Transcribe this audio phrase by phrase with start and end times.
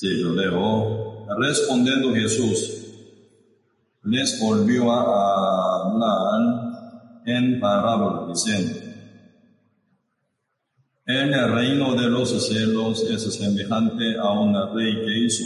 [0.00, 1.26] Sí, lo leo.
[1.40, 2.70] Respondiendo Jesús,
[4.04, 8.78] les volvió a hablar en parábola diciendo,
[11.04, 15.42] en el reino de los cielos es semejante a un rey que hizo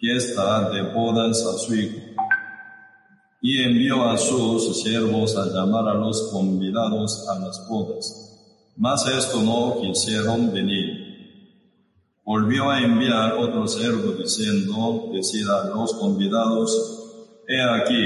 [0.00, 2.00] fiesta de bodas a su hijo
[3.40, 8.74] y envió a sus siervos a llamar a los convidados a las bodas.
[8.76, 10.97] Mas esto no quisieron venir.
[12.28, 18.04] Volvió a enviar otro siervo diciendo, decida a los convidados, he aquí,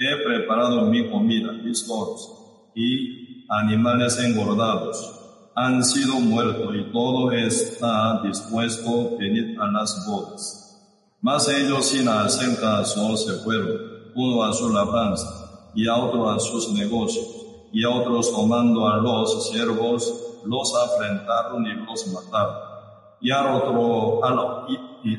[0.00, 2.28] he preparado mi comida, mis toros
[2.74, 11.16] y animales engordados han sido muertos y todo está dispuesto, venir a las bodas.
[11.20, 13.78] Mas ellos sin hacer caso se fueron
[14.16, 17.28] uno a su labranza, y a otro a sus negocios,
[17.72, 20.12] y a otros tomando a los siervos,
[20.44, 22.71] los afrentaron y los mataron.
[23.22, 24.38] Y al otro, al,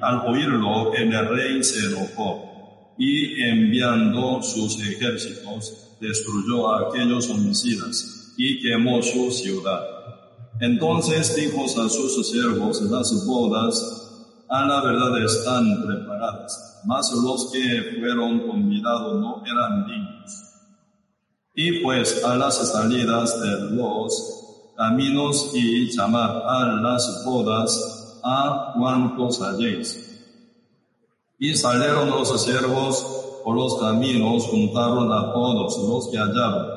[0.02, 8.62] al oírlo, el rey se enojó, y enviando sus ejércitos, destruyó a aquellos homicidas, y
[8.62, 9.82] quemó su ciudad.
[10.60, 14.04] Entonces dijo a sus siervos, las bodas
[14.50, 20.44] a la verdad están preparadas, mas los que fueron convidados no eran dignos.
[21.56, 27.93] Y pues a las salidas de los caminos y llamar a las bodas
[28.24, 30.10] a cuantos halléis.
[31.40, 36.68] Y salieron los siervos por los caminos, juntaron a todos los que hallaron,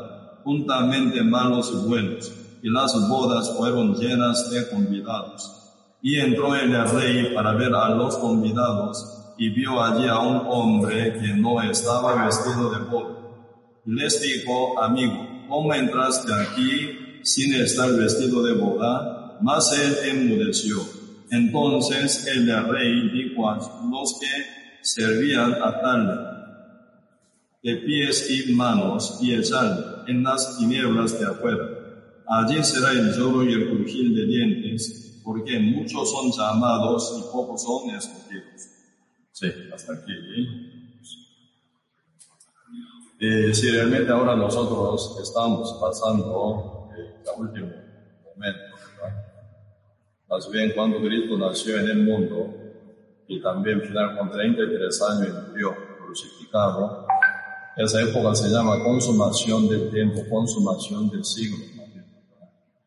[0.45, 5.53] juntamente malos y buenos, y las bodas fueron llenas de convidados.
[6.03, 11.13] Y entró el rey para ver a los convidados y vio allí a un hombre
[11.15, 13.17] que no estaba vestido de boda.
[13.85, 15.15] Y les dijo, amigo,
[15.49, 19.39] ¿cómo entraste aquí sin estar vestido de boda?
[19.41, 20.79] Mas él enmudeció.
[21.31, 23.57] Entonces el rey dijo a
[23.91, 24.27] los que
[24.83, 26.37] servían a tal
[27.63, 31.69] de pies y manos y echarle en las tinieblas de afuera.
[32.29, 37.63] Allí será el lloro y el crujir de dientes porque muchos son llamados y pocos
[37.63, 38.69] son escogidos.
[39.33, 40.13] Sí, hasta aquí.
[43.19, 47.73] Eh, si realmente ahora nosotros estamos pasando eh, el último
[48.25, 48.77] momento,
[50.29, 52.55] más bien cuando Cristo nació en el mundo
[53.29, 57.07] y también final con 33 años murió crucificado,
[57.77, 61.65] esa época se llama consumación del tiempo, consumación del siglo.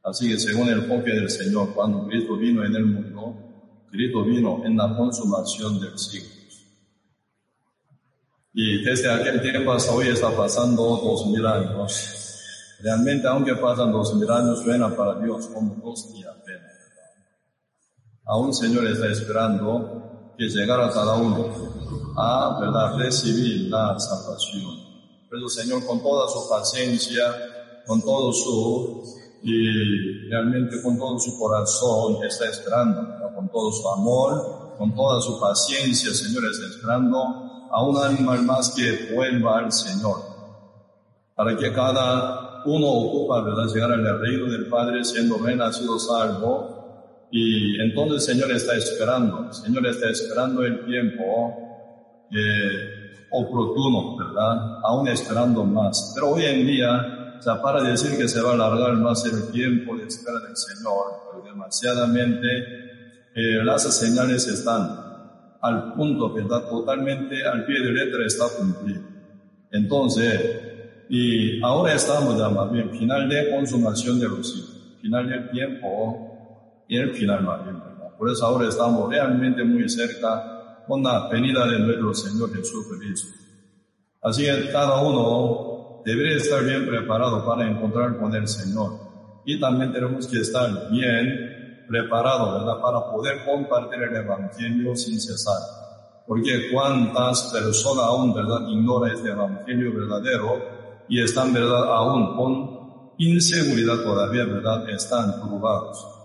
[0.04, 3.36] Así que según el enfoque del Señor, cuando Cristo vino en el mundo,
[3.92, 6.40] Cristo vino en la consumación del siglo.
[8.54, 12.76] Y desde aquel tiempo hasta hoy está pasando dos mil años.
[12.82, 16.69] Realmente, aunque pasan dos mil años, suena para Dios como dos días apenas.
[18.30, 21.48] Aún Señor está esperando que llegara cada uno
[22.16, 22.96] a ¿verdad?
[22.96, 24.78] recibir la salvación.
[25.28, 27.24] Pero el Señor con toda su paciencia,
[27.88, 29.04] con todo su
[29.42, 33.02] y realmente con todo su corazón está esperando,
[33.36, 37.18] con todo su amor, con toda su paciencia, Señor, está esperando
[37.72, 40.18] a un animal más que vuelva al Señor,
[41.36, 46.79] para que cada uno ocupa, ¿verdad?, llegar al reino del Padre siendo renacido salvo.
[47.32, 54.80] Y entonces el Señor está esperando, el Señor está esperando el tiempo eh, oportuno, ¿verdad?
[54.84, 56.12] Aún esperando más.
[56.16, 59.52] Pero hoy en día o sea, para decir que se va a alargar más el
[59.52, 62.48] tiempo de espera del Señor, pero demasiadamente
[63.34, 65.08] eh, las señales están
[65.62, 69.02] al punto está totalmente al pie de letra está cumplido.
[69.72, 75.50] Entonces, y ahora estamos ya más bien final de consumación de los hijos, final del
[75.52, 76.29] tiempo
[76.90, 77.78] y el final más bien,
[78.18, 83.30] Por eso ahora estamos realmente muy cerca con la venida de nuestro Señor Jesucristo.
[84.24, 89.00] Así que cada uno debería estar bien preparado para encontrar con el Señor.
[89.46, 92.82] Y también tenemos que estar bien preparados, ¿verdad?
[92.82, 95.62] Para poder compartir el Evangelio sin cesar.
[96.26, 98.68] Porque cuántas personas aún, ¿verdad?
[98.68, 101.84] Ignoran este Evangelio verdadero y están, ¿verdad?
[101.94, 104.90] Aún con inseguridad todavía, ¿verdad?
[104.90, 106.19] Están turbados.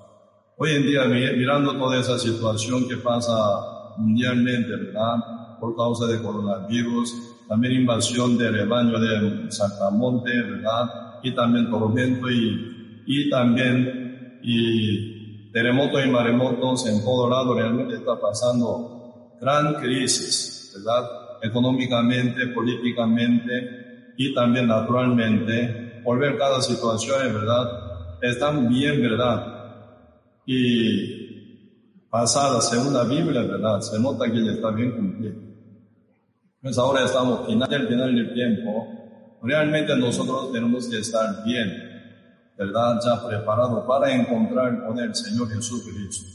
[0.65, 3.35] Hoy en día, mirando toda esa situación que pasa
[3.99, 5.59] mundialmente, ¿verdad?
[5.61, 7.15] Por causa del coronavirus,
[7.47, 11.21] también invasión del rebaño de Santamonte, ¿verdad?
[11.23, 17.55] Y también tormento y, y también y terremotos y maremotos en todo lado.
[17.55, 21.11] Realmente está pasando gran crisis, ¿verdad?
[21.43, 26.01] Económicamente, políticamente y también naturalmente.
[26.03, 27.69] Por ver cada situación, ¿verdad?
[28.23, 29.54] Están bien, ¿verdad?
[30.47, 33.81] Y pasada, según la Biblia, ¿verdad?
[33.81, 35.35] Se nota que ya está bien cumplido.
[36.63, 38.87] Pues ahora estamos final del final del tiempo.
[39.43, 41.71] Realmente nosotros tenemos que estar bien,
[42.57, 42.99] ¿verdad?
[43.05, 46.27] Ya preparados para encontrar con el Señor Jesucristo.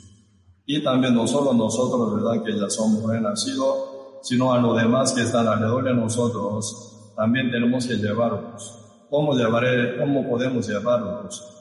[0.66, 2.44] Y también no solo nosotros, ¿verdad?
[2.44, 3.76] Que ya somos renacidos,
[4.22, 8.76] sino a los demás que están alrededor de nosotros, también tenemos que llevarlos.
[9.10, 11.59] ¿Cómo, llevaré, cómo podemos llevarlos?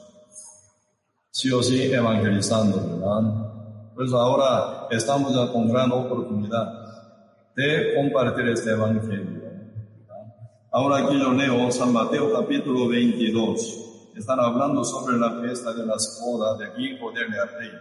[1.39, 3.93] Sí o sí evangelizando, ¿verdad?
[3.95, 6.67] Pues ahora estamos ya con gran oportunidad
[7.55, 9.41] de compartir este evangelio.
[10.69, 14.11] Ahora aquí yo leo San Mateo capítulo 22.
[14.17, 17.71] Están hablando sobre la fiesta de las bodas del hijo del rey.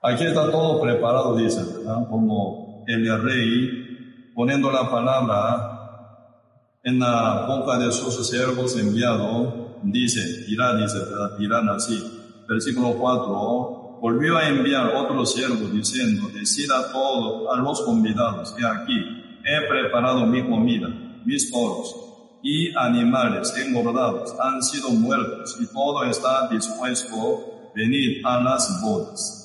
[0.00, 2.08] Aquí está todo preparado, dice, ¿verdad?
[2.08, 9.52] Como el rey poniendo la palabra en la boca de sus siervos enviados,
[9.82, 11.36] dice, dirá, dice, ¿verdad?
[11.36, 12.13] Dirán así.
[12.48, 18.66] Versículo 4, volvió a enviar otro siervo diciendo, decid a todos, a los convidados, que
[18.66, 20.88] aquí he preparado mi comida,
[21.24, 21.94] mis toros
[22.42, 29.40] y animales engordados han sido muertos y todo está dispuesto, venir a las bodas.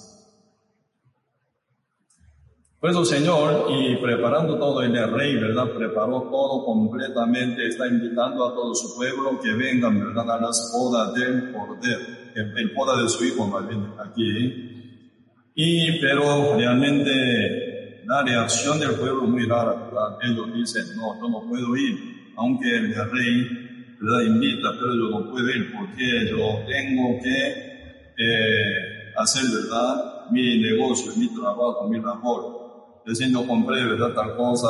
[2.82, 5.70] Pues el Señor, y preparando todo el rey, ¿verdad?
[5.78, 10.32] Preparó todo completamente, está invitando a todo su pueblo que vengan, ¿verdad?
[10.32, 14.96] A las bodas del Cordero, el, el boda de su hijo, más bien, aquí.
[15.56, 20.18] Y, pero realmente la reacción del pueblo es muy rara, ¿verdad?
[20.24, 21.98] Ellos dicen, no, yo no puedo ir,
[22.38, 24.22] aunque el rey, ¿verdad?
[24.22, 27.48] Invita, pero yo no puedo ir porque yo tengo que
[28.18, 30.30] eh, hacer, ¿verdad?
[30.32, 32.70] Mi negocio, mi trabajo, mi labor
[33.10, 34.14] decir, no compré, ¿verdad?
[34.14, 34.68] Tal cosa,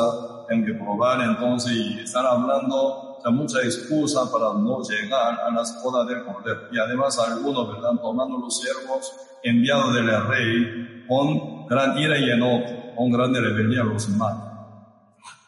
[0.48, 5.82] tengo que probar, entonces, y están hablando, sea, mucha excusa para no llegar a las
[5.82, 6.68] bodas del Cordero.
[6.72, 8.00] Y además algunos, ¿verdad?
[8.00, 9.12] Tomando los siervos
[9.42, 14.50] enviados del rey con gran ira y enojo, con grande rebeldía los matan.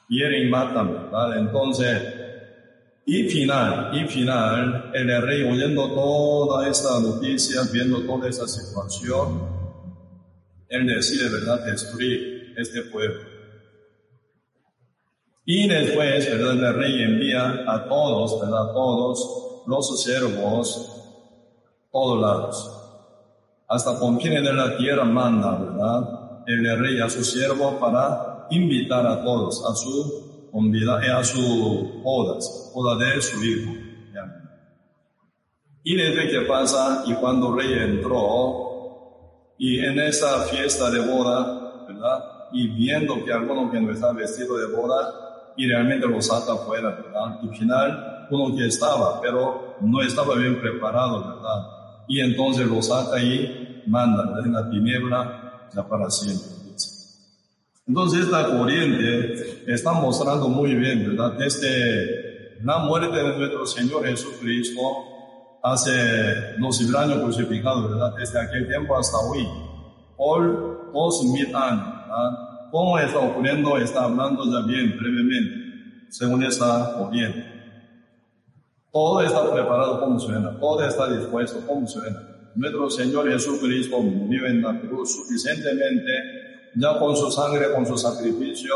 [0.08, 1.38] Hieren y matan, ¿verdad?
[1.38, 2.02] Entonces,
[3.06, 9.42] y final, y final, el rey oyendo toda esta noticia, viendo toda esa situación,
[10.68, 13.31] él decide, ¿verdad?, destruir este pueblo.
[15.44, 16.52] Y después, ¿verdad?
[16.52, 18.70] El rey envía a todos, ¿verdad?
[18.70, 21.02] A todos los siervos,
[21.90, 22.78] todos lados.
[23.68, 26.44] Hasta con quienes de la tierra manda, ¿verdad?
[26.46, 32.02] El rey a su siervo para invitar a todos a su convida, eh, a su
[32.02, 33.72] bodas, boda de su hijo.
[35.84, 41.86] Y desde que pasa, y cuando el rey entró, y en esa fiesta de boda,
[41.88, 42.32] ¿verdad?
[42.52, 45.21] y viendo que alguno que no estaba vestido de boda
[45.56, 47.40] y realmente lo saca fuera, ¿verdad?
[47.42, 52.04] Y final, uno que estaba, pero no estaba bien preparado, ¿verdad?
[52.08, 56.62] Y entonces lo saca y manda en la tiniebla ya para siempre.
[57.86, 61.32] Entonces esta corriente está mostrando muy bien, ¿verdad?
[61.38, 64.80] Desde la muerte de nuestro Señor Jesucristo,
[65.62, 65.90] hace
[66.58, 68.14] dos mil años crucificado, ¿verdad?
[68.16, 69.46] Desde aquel tiempo hasta hoy,
[70.16, 72.02] por dos mil años
[72.72, 73.76] ¿Cómo está ocurriendo?
[73.76, 77.44] Está hablando ya bien brevemente, según esta corriente.
[78.90, 82.18] Todo está preparado como suena, todo está dispuesto como suena.
[82.54, 86.12] Nuestro Señor Jesucristo murió en la cruz suficientemente,
[86.74, 88.74] ya con su sangre, con su sacrificio,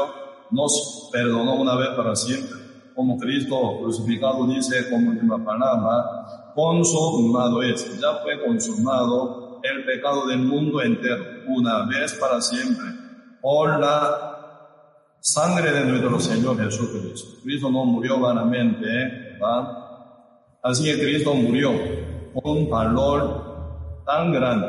[0.51, 2.59] nos perdonó una vez para siempre.
[2.95, 10.41] Como Cristo crucificado dice como última palabra, consumado es, ya fue consumado el pecado del
[10.41, 13.06] mundo entero, una vez para siempre
[13.47, 17.43] por la sangre de nuestro Señor Jesucristo.
[17.45, 18.89] Cristo no murió vanamente,
[19.35, 19.69] ¿verdad?
[20.65, 21.71] Así que Cristo murió
[22.35, 24.67] con un valor tan grande,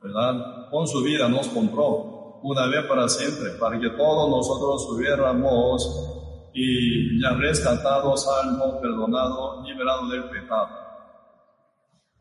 [0.00, 0.68] ¿verdad?
[0.70, 7.20] Con su vida nos compró una vez para siempre, para que todos nosotros hubiéramos y
[7.20, 10.68] ya rescatados, salvos, perdonados, liberados del pecado.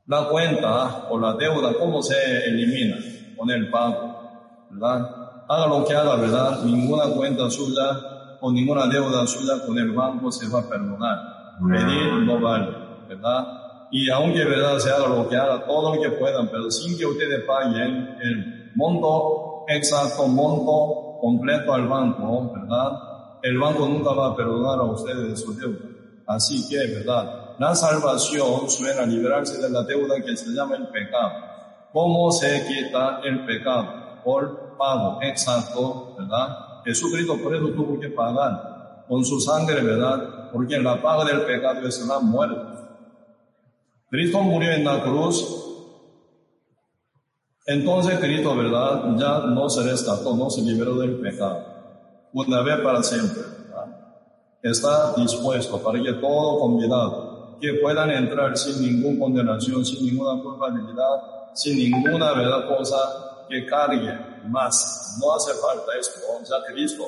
[0.07, 2.97] La cuenta o la deuda, ¿cómo se elimina?
[3.37, 5.24] Con el pago, ¿verdad?
[5.47, 6.63] Haga lo que haga, ¿verdad?
[6.63, 11.57] Ninguna cuenta suya o ninguna deuda suya con el banco se va a perdonar.
[11.69, 12.67] Pedir no vale,
[13.07, 13.87] ¿verdad?
[13.91, 14.77] Y aunque, ¿verdad?
[14.79, 18.71] Se haga lo que haga, todo lo que puedan, pero sin que ustedes paguen el
[18.75, 22.91] monto exacto, monto completo al banco, ¿verdad?
[23.41, 25.79] El banco nunca va a perdonar a ustedes de su deuda.
[26.27, 27.55] Así que, ¿verdad?
[27.59, 31.31] La salvación suena liberarse de la deuda que se llama el pecado.
[31.93, 34.05] ¿Cómo se quita el pecado?
[34.25, 36.83] por pago exacto, ¿verdad?
[36.85, 40.51] Jesucristo por eso tuvo que pagar con su sangre, ¿verdad?
[40.51, 42.75] Porque la paga del pecado es la muerte.
[44.09, 45.61] Cristo murió en la cruz
[47.67, 49.15] Entonces Cristo, ¿verdad?
[49.17, 51.63] Ya no se rescató, no se liberó del pecado.
[52.33, 53.41] Una vez para siempre.
[54.61, 61.51] Está dispuesto para que todo convidado, que puedan entrar sin ninguna condenación, sin ninguna culpabilidad,
[61.53, 62.97] sin ninguna verdad cosa
[63.49, 64.13] que cargue
[64.47, 65.17] más.
[65.21, 66.19] No hace falta esto.
[66.49, 67.03] Ya Cristo,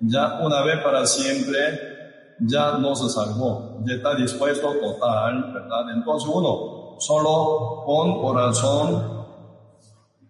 [0.00, 3.80] ya una vez para siempre, ya no se salvó.
[3.84, 5.90] Ya está dispuesto total, ¿verdad?
[5.94, 9.26] Entonces uno, solo con corazón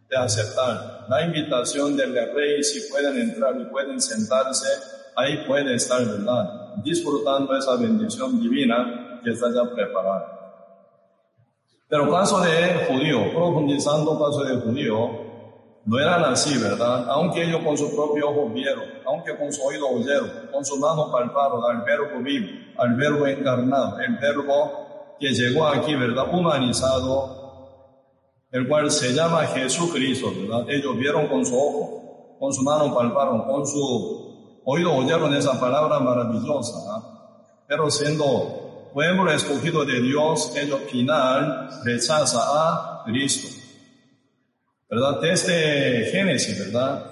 [0.08, 4.68] de aceptar la invitación del rey, si pueden entrar y pueden sentarse,
[5.16, 6.74] ahí puede estar, ¿verdad?
[6.84, 10.40] Disfrutando esa bendición divina que está ya preparada.
[11.88, 15.29] Pero caso de judío, profundizando caso de judío,
[15.84, 17.08] no eran así, ¿verdad?
[17.08, 21.10] Aunque ellos con su propio ojo vieron, aunque con su oído oyeron, con su mano
[21.10, 26.24] palparon al verbo vivo, al verbo encarnado, el verbo que llegó aquí, ¿verdad?
[26.32, 27.40] Humanizado,
[28.52, 30.68] el cual se llama Jesucristo, ¿verdad?
[30.68, 35.98] Ellos vieron con su ojo, con su mano palparon, con su oído oyeron esa palabra
[35.98, 36.76] maravillosa,
[37.66, 43.59] pero siendo pueblo escogido de Dios, ellos final rechaza a Cristo.
[44.90, 45.20] ¿Verdad?
[45.20, 47.04] Desde Génesis, ¿verdad?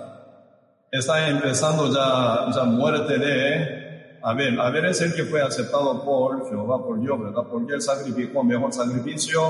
[0.90, 4.60] Está empezando ya la muerte de Abel.
[4.60, 7.42] Abel es el que fue aceptado por Jehová, por Dios, ¿verdad?
[7.48, 9.40] Porque él sacrificó mejor sacrificio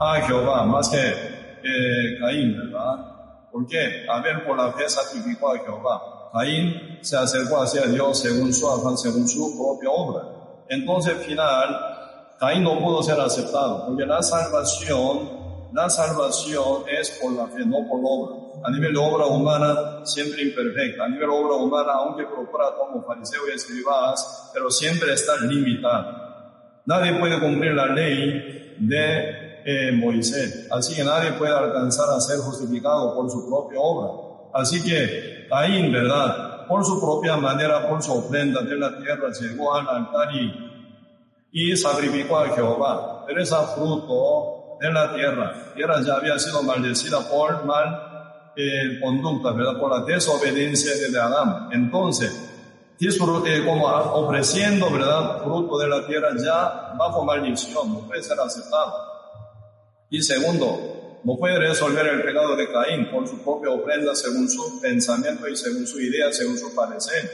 [0.00, 3.50] a Jehová más que eh, Caín, ¿verdad?
[3.52, 4.04] ¿Por qué?
[4.08, 6.30] Abel por la fe sacrificó a Jehová.
[6.32, 10.22] Caín se acercó hacia Dios según su afán, según su propia obra.
[10.68, 11.80] Entonces, al final,
[12.38, 15.39] Caín no pudo ser aceptado, porque la salvación,
[15.72, 18.50] la salvación es por la fe, no por obra.
[18.64, 21.04] A nivel de obra humana, siempre imperfecta.
[21.04, 26.82] A nivel de obra humana, aunque procura como fariseo y escribas, pero siempre está limitada.
[26.86, 30.68] Nadie puede cumplir la ley de eh, Moisés.
[30.72, 34.50] Así que nadie puede alcanzar a ser justificado por su propia obra.
[34.54, 36.66] Así que Caín, ¿verdad?
[36.66, 40.52] Por su propia manera, por su ofrenda de la tierra, llegó al altar y,
[41.52, 43.24] y sacrificó a Jehová.
[43.26, 49.52] Pero ese fruto de la tierra, tierra ya había sido maldecida por mal eh, conducta,
[49.52, 49.78] ¿verdad?
[49.78, 51.68] Por la desobediencia de Adán.
[51.72, 52.50] Entonces,
[52.98, 55.42] disfrute como ofreciendo, ¿verdad?
[55.42, 58.94] Fruto de la tierra ya bajo maldición, no puede ser aceptado.
[60.08, 64.80] Y segundo, no puede resolver el pecado de Caín por su propia ofrenda según su
[64.80, 67.30] pensamiento y según su idea, según su parecer.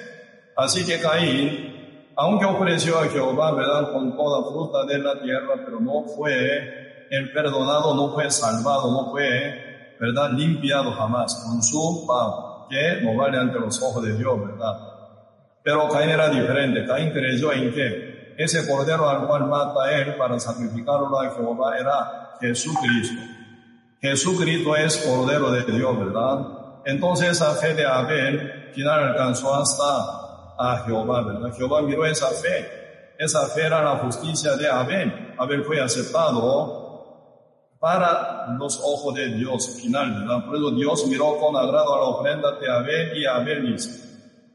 [0.57, 5.79] Así que Caín, aunque ofreció a Jehová, ¿verdad?, con toda fruta de la tierra, pero
[5.81, 12.67] no fue el perdonado, no fue salvado, no fue, ¿verdad?, limpiado jamás con su pago,
[12.69, 14.75] que no vale ante los ojos de Dios, ¿verdad?
[15.63, 16.87] Pero Caín era diferente.
[16.87, 22.37] Caín creyó en que ese cordero al cual mata él para sacrificarlo a Jehová era
[22.41, 23.21] Jesucristo.
[24.01, 26.39] Jesucristo es Cordero de Dios, ¿verdad?
[26.85, 29.83] Entonces esa fe de Abel final alcanzó hasta
[30.59, 31.53] a Jehová, ¿verdad?
[31.57, 33.15] Jehová miró esa fe.
[33.19, 35.35] Esa fe era la justicia de Abel.
[35.39, 36.86] Abel fue aceptado
[37.79, 42.71] para los ojos de Dios final, eso Dios miró con agrado a la ofrenda de
[42.71, 43.95] Abel y Abel mismo.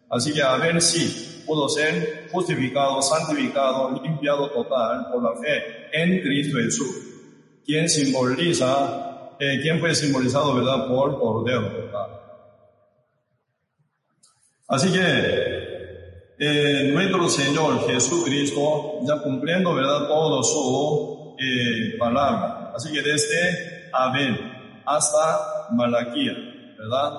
[0.09, 6.57] Así que Abel sí pudo ser justificado, santificado, limpiado total por la fe en Cristo
[6.57, 7.11] Jesús
[7.65, 11.89] quien simboliza, eh, quien fue simbolizado, ¿verdad?, por Cordero.
[14.67, 14.99] Así que
[16.39, 22.60] eh, nuestro Señor Jesucristo, ya cumpliendo, ¿verdad?, todo su eh, palabra.
[22.75, 26.33] Así que desde Abel hasta Malaquía,
[26.77, 27.13] ¿verdad?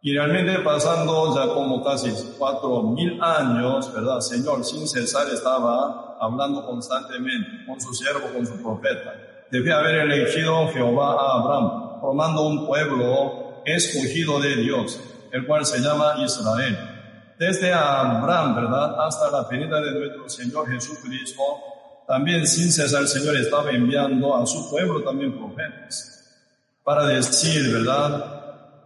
[0.00, 4.20] Y realmente pasando ya como casi cuatro mil años, ¿verdad?
[4.20, 9.14] Señor sin cesar estaba hablando constantemente con su siervo, con su profeta
[9.50, 15.00] debe haber elegido Jehová a Abraham, formando un pueblo escogido de Dios,
[15.32, 16.78] el cual se llama Israel.
[17.38, 21.42] Desde Abraham, ¿verdad?, hasta la venida de nuestro Señor Jesucristo,
[22.08, 26.24] también sin cesar el Señor estaba enviando a su pueblo también profetas,
[26.82, 28.34] para decir, ¿verdad?,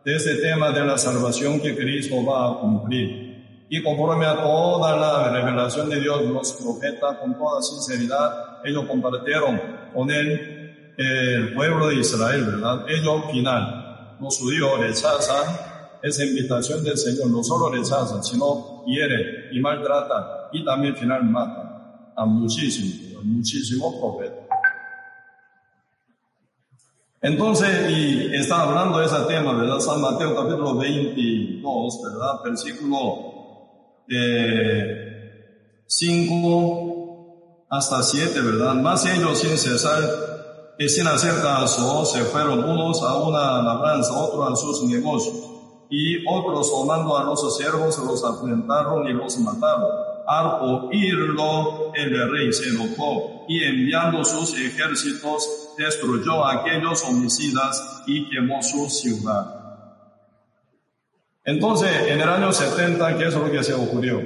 [0.04, 3.66] de este tema de la salvación que Cristo va a cumplir.
[3.70, 9.60] Y conforme a toda la revelación de Dios, los profetas con toda sinceridad, ellos compartieron
[9.94, 12.84] con él el pueblo de Israel, ¿verdad?
[12.88, 15.56] Ellos final, los judíos rechazan
[16.02, 21.72] esa invitación del Señor, no solo rechazan, sino hieren y maltratan y también final matan
[22.16, 24.46] a muchísimos, muchísimos profetas.
[27.20, 29.78] Entonces, y está hablando de ese tema, ¿verdad?
[29.78, 32.40] San Mateo capítulo 22, ¿verdad?
[32.44, 33.32] Versículo
[35.86, 38.74] 5 hasta 7, ¿verdad?
[38.74, 40.02] Más ellos sin cesar
[40.78, 45.36] y sin hacer caso se fueron unos a una labranza, otros a sus negocios,
[45.88, 50.11] y otros tomando a los siervos los afrentaron y los mataron.
[50.26, 58.28] Al oírlo, el rey se enojó y enviando sus ejércitos destruyó a aquellos homicidas y
[58.30, 59.58] quemó su ciudad.
[61.44, 64.20] Entonces, en el año 70, ¿qué es lo que se ocurrió?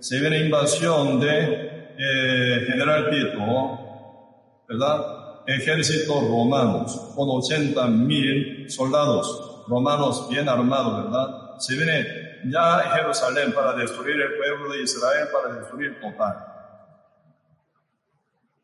[0.00, 5.18] Se viene invasión de eh, General Tito, ¿verdad?
[5.48, 11.47] ejércitos romanos, con 80 mil soldados romanos bien armados, ¿verdad?
[11.58, 16.36] Se viene ya Jerusalén para destruir el pueblo de Israel, para destruir total.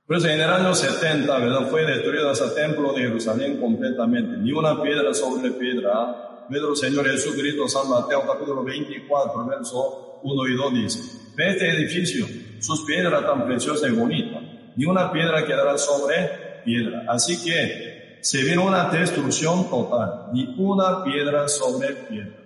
[0.06, 1.66] Pues en el año 70, ¿verdad?
[1.70, 6.46] Fue destruido ese templo de Jerusalén completamente, ni una piedra sobre piedra.
[6.48, 11.00] Pedro Señor Jesucristo, San Mateo capítulo 24, verso 1 y 2 dice,
[11.34, 12.26] ve este edificio,
[12.60, 14.42] sus piedras tan preciosas y bonitas,
[14.76, 17.04] ni una piedra quedará sobre piedra.
[17.08, 22.43] Así que se vino una destrucción total, ni una piedra sobre piedra.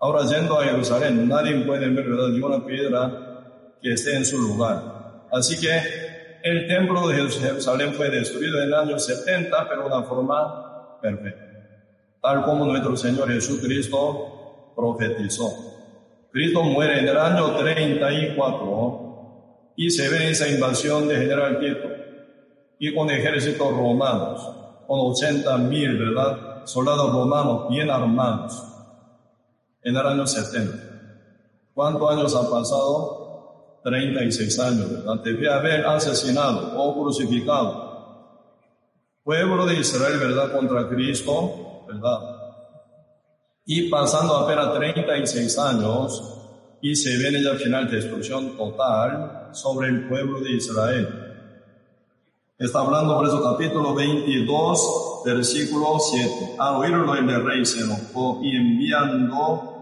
[0.00, 2.28] Ahora yendo a Jerusalén, nadie puede ver ¿verdad?
[2.28, 5.26] ni una piedra que esté en su lugar.
[5.32, 5.76] Así que
[6.44, 11.42] el templo de Jerusalén fue destruido en el año 70, pero de una forma perfecta,
[12.22, 15.50] tal como nuestro Señor Jesucristo profetizó.
[16.30, 21.88] Cristo muere en el año 34 y se ve esa invasión de General Tito
[22.78, 24.48] y con ejércitos romanos,
[24.86, 26.64] con 80 mil, ¿verdad?
[26.66, 28.77] Soldados romanos bien armados
[29.88, 30.76] en el año 70.
[31.74, 33.80] ¿Cuántos años han pasado?
[33.84, 35.22] 36 años, ¿verdad?
[35.24, 37.88] Debía haber asesinado o crucificado
[39.28, 40.52] pueblo de Israel, ¿verdad?
[40.52, 42.18] Contra Cristo, ¿verdad?
[43.66, 46.38] Y pasando apenas 36 años,
[46.80, 51.08] y se viene ya al final destrucción total sobre el pueblo de Israel.
[52.58, 56.56] Está hablando por eso capítulo 22, versículo 7.
[56.58, 59.77] A oírlo el rey se enojó y enviando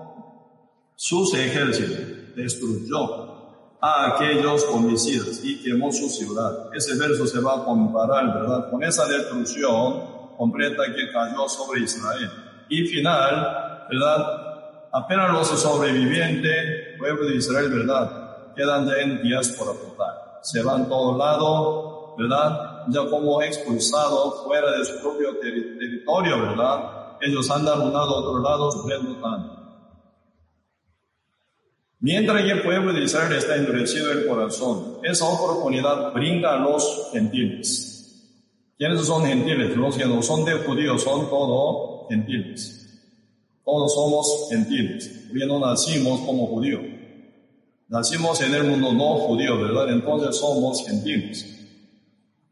[0.97, 3.37] sus ejércitos, destruyó
[3.81, 6.71] a aquellos homicidas y quemó su ciudad.
[6.75, 8.71] Ese verso se va a comparar, ¿verdad?
[8.71, 12.31] Con esa destrucción completa que cayó sobre Israel.
[12.69, 14.89] Y final, ¿verdad?
[14.93, 18.55] Apenas los sobrevivientes, pueblo de Israel, ¿verdad?
[18.57, 20.15] Quedan en diáspora total.
[20.43, 22.85] Se van todos lados ¿verdad?
[22.89, 27.17] Ya como expulsados fuera de su propio territorio, ¿verdad?
[27.21, 29.56] Ellos andan un lado a otro lado sufriendo tanto.
[32.01, 38.33] Mientras el pueblo de Israel está endurecido el corazón, esa oportunidad brinda a los gentiles.
[38.79, 39.77] ¿Quiénes son gentiles?
[39.77, 42.83] Los que no son de judíos son todos gentiles.
[43.65, 46.83] Todos somos gentiles, porque no nacimos como judíos.
[47.89, 49.91] Nacimos en el mundo no judío, ¿verdad?
[49.91, 51.57] Entonces somos gentiles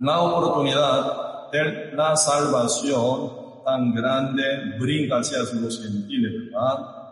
[0.04, 4.42] la oportunidad de la salvación tan grande
[4.78, 7.03] brinca hacia los gentiles, ¿verdad?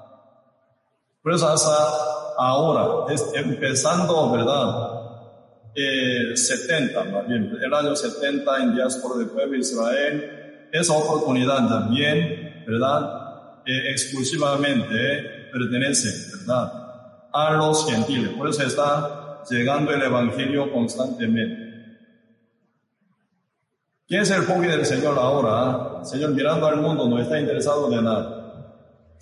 [1.22, 1.76] Por eso hasta
[2.36, 5.02] ahora, empezando, ¿verdad?
[5.74, 11.68] Eh, 70, más bien, el año 70 en diáspora del pueblo de Israel, esa oportunidad
[11.68, 13.62] también, ¿verdad?
[13.64, 16.72] Eh, exclusivamente pertenece, ¿verdad?
[17.32, 18.30] A los gentiles.
[18.30, 21.72] Por eso está llegando el Evangelio constantemente.
[24.08, 26.04] ¿Quién es el enfoque del Señor ahora?
[26.04, 28.41] Señor mirando al mundo no está interesado de nada.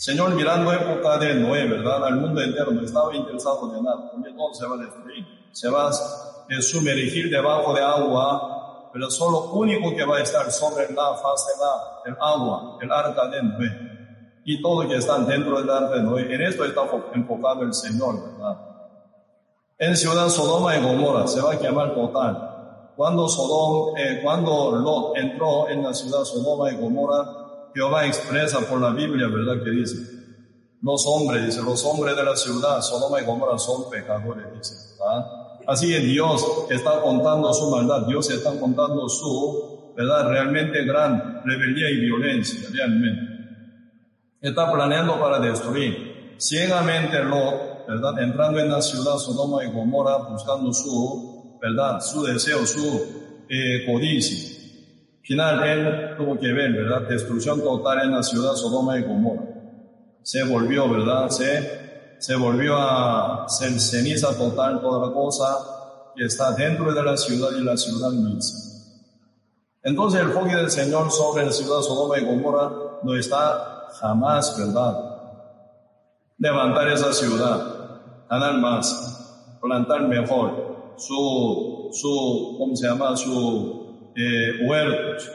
[0.01, 2.03] Señor mirando época de Noé, ¿verdad?
[2.07, 4.11] Al mundo entero no estaba interesado de nada.
[4.11, 5.27] También todo se va a destruir.
[5.53, 10.91] Se va a sumergir debajo de agua, pero solo único que va a estar sobre
[10.91, 14.41] la faz de la, el agua, el arca de Noé.
[14.47, 16.35] Y todo que está dentro del arca de Noé.
[16.35, 16.81] En esto está
[17.13, 18.57] enfocado el Señor, ¿verdad?
[19.77, 22.51] En ciudad Sodoma y Gomorra se va a quemar total
[22.97, 27.40] cuando Sodom, eh, cuando Lot entró en la ciudad Sodoma y Gomorra,
[27.75, 29.63] Jehová expresa por la Biblia, ¿verdad?
[29.63, 29.97] Que dice,
[30.83, 34.75] los hombres, dice, los hombres de la ciudad Sodoma y Gomorra son pecadores, dice,
[35.67, 40.29] Así que Dios está contando su maldad, Dios está contando su, ¿verdad?
[40.29, 43.23] Realmente gran rebeldía y violencia, realmente.
[44.41, 48.19] Está planeando para destruir ciegamente Lot, ¿verdad?
[48.21, 51.31] Entrando en la ciudad Sodoma y Gomorra buscando su
[51.61, 52.01] ¿verdad?
[52.01, 54.60] Su deseo, su eh, codicia.
[55.31, 57.03] Final, él tuvo que ver, ¿verdad?
[57.09, 59.45] Destrucción total en la ciudad Sodoma y Gomorra.
[60.25, 61.29] Se volvió, ¿verdad?
[61.29, 65.57] Se, se volvió a ser ceniza total toda la cosa
[66.17, 68.59] que está dentro de la ciudad y la ciudad misma.
[69.85, 72.73] Entonces el enfoque del Señor sobre la ciudad Sodoma y Gomorra
[73.05, 74.99] no está jamás, ¿verdad?
[76.39, 83.17] Levantar esa ciudad, ganar más, plantar mejor, su, su, ¿cómo se llama?
[83.17, 83.80] Su
[84.17, 85.31] eh, huertos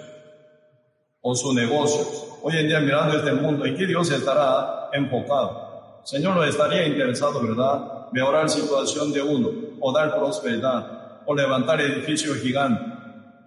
[1.21, 2.38] o sus negocios.
[2.43, 6.01] Hoy en día mirando este mundo, ¿en qué Dios estará enfocado?
[6.03, 8.11] Señor no estaría interesado, ¿verdad?
[8.11, 12.93] Mejorar situación de uno, o dar prosperidad, o levantar edificios gigantes,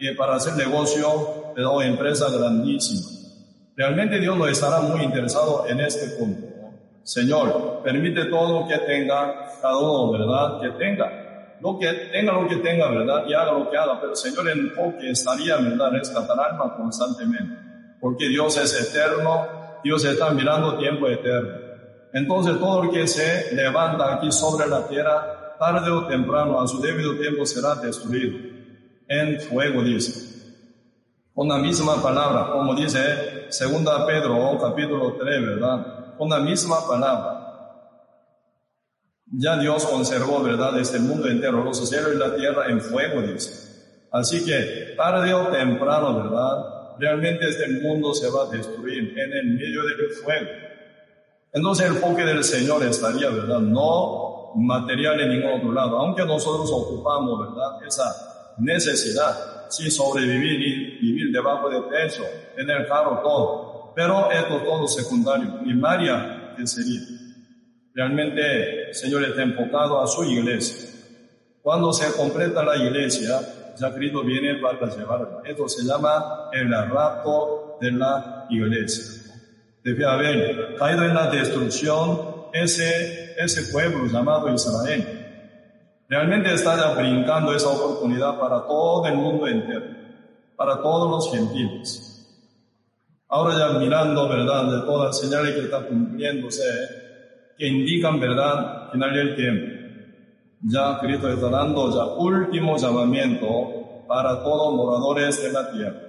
[0.00, 3.18] y para hacer negocio o empresa grandísima.
[3.76, 6.48] Realmente Dios no estará muy interesado en este punto.
[7.04, 10.60] Señor, permite todo lo que tenga cada uno, ¿verdad?
[10.60, 11.27] Que tenga.
[11.60, 13.24] Lo que tenga lo que tenga, ¿verdad?
[13.26, 14.00] Y haga lo que haga.
[14.00, 15.90] Pero Señor, el enfoque estaría, ¿verdad?
[15.92, 17.56] Rescatar alma constantemente.
[18.00, 19.46] Porque Dios es eterno.
[19.82, 21.50] Dios está mirando tiempo eterno.
[22.12, 26.80] Entonces todo lo que se levanta aquí sobre la tierra, tarde o temprano, a su
[26.80, 28.38] debido tiempo será destruido.
[29.08, 30.36] En fuego, dice.
[31.34, 35.98] Con la misma palabra, como dice segunda Pedro, capítulo 3, ¿verdad?
[36.18, 37.37] con la misma palabra.
[39.30, 43.68] Ya Dios conservó, ¿verdad?, este mundo entero, los cielos y la tierra en fuego, dice.
[44.10, 46.96] Así que tarde o temprano, ¿verdad?
[46.98, 50.46] Realmente este mundo se va a destruir en el medio del fuego.
[51.52, 53.60] Entonces el enfoque del Señor estaría, ¿verdad?
[53.60, 57.86] No material en ningún otro lado, aunque nosotros ocupamos, ¿verdad?
[57.86, 62.24] Esa necesidad, sí, sobrevivir y vivir debajo del techo,
[62.56, 63.92] en el carro, todo.
[63.94, 67.00] Pero esto todo secundario, primaria, ¿qué sería?
[67.94, 70.88] Realmente el Señor está enfocado a su iglesia.
[71.62, 73.40] Cuando se completa la iglesia,
[73.78, 75.42] ya Cristo viene para llevarla.
[75.44, 79.32] Esto se llama el rapto de la iglesia.
[79.84, 85.18] Debe haber caído en la destrucción ese, ese pueblo llamado Israel.
[86.08, 89.84] Realmente está brincando esa oportunidad para todo el mundo entero,
[90.56, 92.08] para todos los gentiles.
[93.28, 96.62] Ahora ya mirando, ¿verdad?, de todas las señales que están cumpliéndose,
[97.58, 99.78] que indican, ¿verdad?, final del tiempo.
[100.62, 106.02] Ya Cristo está dando ya último llamamiento para todos moradores de la tierra.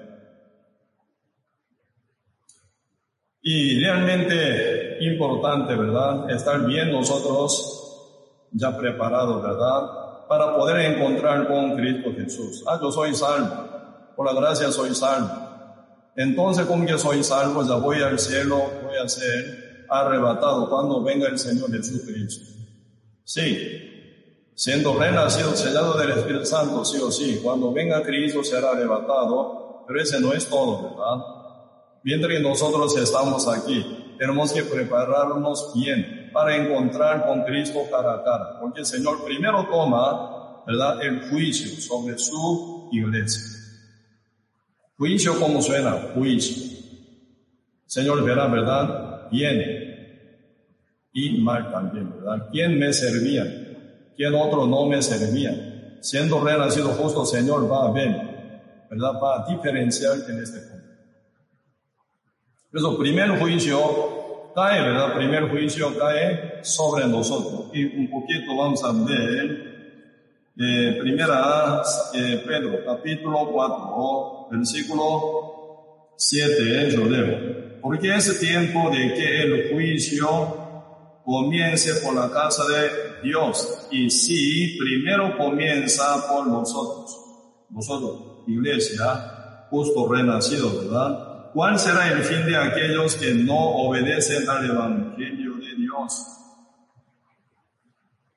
[3.42, 12.12] Y realmente importante, ¿verdad?, estar bien nosotros ya preparados, ¿verdad?, para poder encontrar con Cristo
[12.16, 12.64] Jesús.
[12.68, 15.32] Ah, yo soy salvo, por la gracia soy salvo.
[16.16, 21.28] Entonces, como yo soy salvo, ya voy al cielo, voy a ser arrebatado cuando venga
[21.28, 22.59] el Señor Jesucristo.
[23.30, 29.86] Sí, siendo renacido, sellado del Espíritu Santo, sí o sí, cuando venga Cristo será arrebatado,
[29.88, 31.26] pero ese no es todo, ¿verdad?
[32.04, 38.60] Mientras nosotros estamos aquí, tenemos que prepararnos bien para encontrar con Cristo cara a cara,
[38.60, 43.44] porque el Señor primero toma, ¿verdad?, el juicio sobre su iglesia.
[44.98, 45.92] Juicio, ¿cómo suena?
[46.16, 46.80] Juicio.
[47.86, 49.30] Señor verá, ¿verdad?
[49.30, 49.79] Bien.
[51.14, 52.50] Y mal también, ¿verdad?
[52.52, 53.44] ¿Quién me servía?
[54.16, 55.98] ¿Quién otro no me servía?
[56.02, 58.10] Siendo renacido justo, Señor, va a ver,
[58.90, 59.14] ¿verdad?
[59.22, 60.80] Va a diferenciar en este punto.
[62.72, 65.16] Eso, primer juicio cae, ¿verdad?
[65.16, 67.72] Primer juicio cae sobre nosotros.
[67.74, 69.70] Y un poquito vamos a ver
[70.62, 71.82] eh, primera
[72.14, 77.80] eh, Pedro, capítulo 4, versículo 7, yo leo.
[77.82, 80.59] Porque es tiempo de que el juicio
[81.24, 83.88] comience por la casa de Dios.
[83.92, 87.16] Y si primero comienza por nosotros,
[87.70, 91.52] nosotros, iglesia, justo renacido, ¿verdad?
[91.54, 96.28] ¿Cuál será el fin de aquellos que no obedecen al Evangelio de Dios?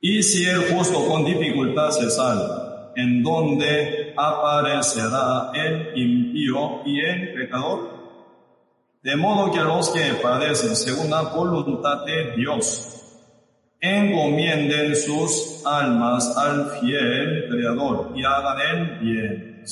[0.00, 7.34] Y si el justo con dificultad se salva, ¿en dónde aparecerá el impío y el
[7.34, 7.91] pecador?
[9.02, 12.92] De modo que los que padecen según la voluntad de Dios,
[13.80, 19.64] encomienden sus almas al fiel Creador y hagan el bien.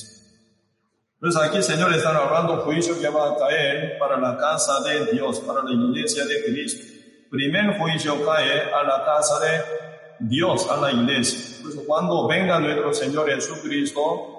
[1.20, 5.38] Pues aquí, Señor, están hablando juicio que va a caer para la casa de Dios,
[5.40, 6.92] para la iglesia de Cristo.
[7.30, 9.80] Primer juicio cae a la casa de
[10.20, 11.60] Dios a la iglesia.
[11.62, 14.29] Pues cuando venga nuestro Señor Jesucristo,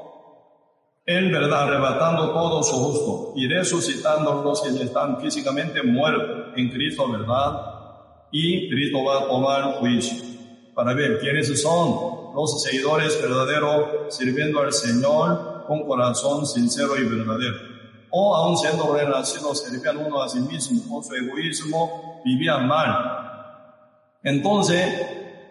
[1.06, 7.12] Él, ¿verdad?, arrebatando todo su justo y resucitando los que están físicamente muertos en Cristo,
[7.12, 7.60] ¿verdad?
[8.32, 10.24] Y Cristo va a tomar juicio
[10.76, 17.56] para ver quiénes son los seguidores verdaderos sirviendo al Señor con corazón sincero y verdadero.
[18.12, 23.22] O aún siendo renacidos, servían uno a sí mismo con su egoísmo, vivían mal.
[24.24, 24.86] Entonces,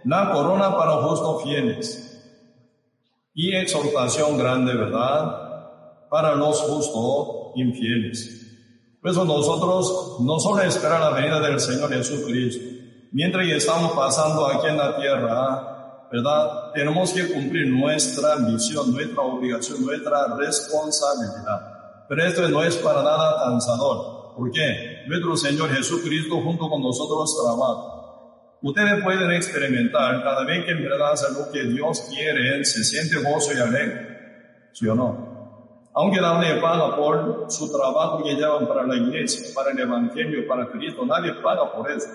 [0.04, 2.09] la corona para justos fieles
[3.34, 6.08] y exaltación grande, ¿verdad?
[6.10, 8.40] Para los justos infieles.
[9.00, 12.64] Por eso nosotros no solo esperar la venida del Señor Jesucristo,
[13.12, 16.72] mientras estamos pasando aquí en la tierra, ¿verdad?
[16.74, 22.06] Tenemos que cumplir nuestra misión, nuestra obligación, nuestra responsabilidad.
[22.08, 24.34] Pero esto no es para nada cansador.
[24.36, 25.04] ¿Por qué?
[25.06, 27.99] Nuestro Señor Jesucristo junto con nosotros trabaja.
[28.62, 33.16] Ustedes pueden experimentar cada vez que en verdad hace lo que Dios quiere, se siente
[33.16, 34.68] gozo y alegre.
[34.72, 35.30] ¿Sí o no?
[35.94, 40.70] Aunque nadie paga por su trabajo que llevan para la iglesia, para el evangelio, para
[40.70, 42.06] Cristo, nadie paga por eso.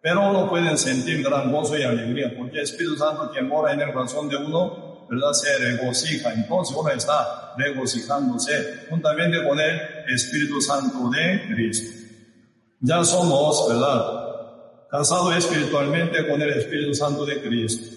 [0.00, 3.80] Pero uno puede sentir gran gozo y alegría, porque el Espíritu Santo que mora en
[3.82, 5.32] el corazón de uno, ¿verdad?
[5.32, 6.32] Se regocija.
[6.32, 11.98] Entonces uno está regocijándose juntamente con el Espíritu Santo de Cristo.
[12.80, 14.27] Ya somos, ¿verdad?
[14.90, 17.96] Casados espiritualmente con el Espíritu Santo de Cristo.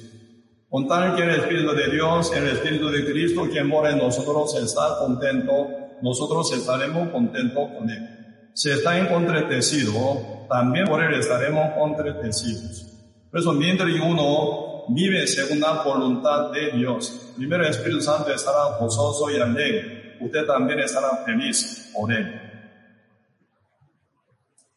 [0.69, 4.97] Contar que el Espíritu de Dios, el Espíritu de Cristo que mora en nosotros está
[4.99, 5.67] contento,
[6.01, 8.21] nosotros estaremos contentos con Él
[8.53, 12.85] si está encontretecido, también por él estaremos contretecidos.
[13.29, 18.77] Por eso, mientras uno vive según la voluntad de Dios, primero el Espíritu Santo estará
[18.77, 20.17] gozoso y alegre.
[20.19, 22.40] Usted también estará feliz por él.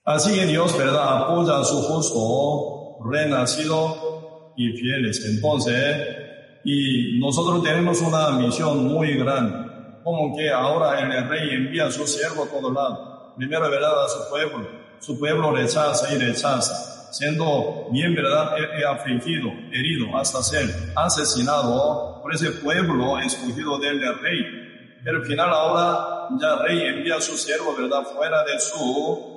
[0.05, 5.25] Así que Dios, ¿verdad?, apoya a su justo, renacido y fieles.
[5.25, 6.07] Entonces,
[6.65, 9.71] y nosotros tenemos una misión muy grande,
[10.03, 14.09] como que ahora el rey envía a su siervo a todo lado primero verdad a
[14.09, 14.69] su pueblo.
[15.01, 18.55] Su pueblo rechaza y rechaza, siendo bien verdad
[18.89, 20.65] afligido, herido, hasta ser
[20.97, 24.43] asesinado por ese pueblo escogido del rey.
[25.05, 29.34] Pero al final ahora ya el rey envía a su siervo, verdad, fuera de su,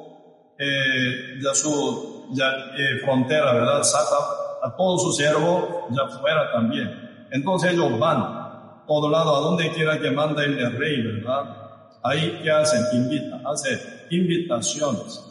[0.59, 4.15] eh, de su ya, eh, frontera, verdad, saca
[4.63, 7.27] a todo su siervo ya fuera también.
[7.31, 11.67] Entonces ellos van todo lado a donde quiera que manda el rey, verdad
[12.03, 12.83] Ahí, ¿qué hacen?
[12.93, 13.79] Invitan, hacen
[14.11, 15.23] invitaciones.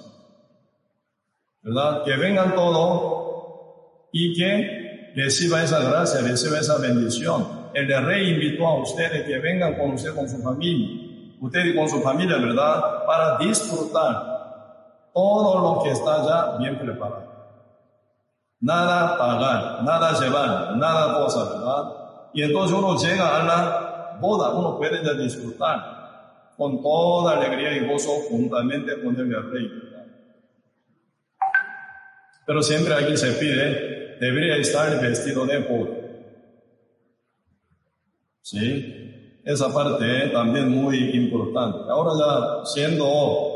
[1.62, 2.04] ¿Verdad?
[2.04, 7.70] Que vengan todos y que reciba esa gracia, reciba esa bendición.
[7.72, 11.34] El rey invitó a ustedes que vengan con usted, con su familia.
[11.40, 13.06] Ustedes con su familia, ¿verdad?
[13.06, 14.35] Para disfrutar
[15.16, 17.24] todo lo que está ya bien preparado.
[18.60, 21.92] Nada pagar, nada llevar, nada cosa, ¿verdad?
[22.34, 27.88] Y entonces uno llega a la boda, uno puede ya disfrutar con toda alegría y
[27.88, 29.70] gozo juntamente con el rey.
[32.44, 35.96] Pero siempre aquí se pide, debería estar vestido de boda.
[38.42, 39.40] ¿Sí?
[39.46, 41.90] Esa parte también muy importante.
[41.90, 43.55] Ahora ya siendo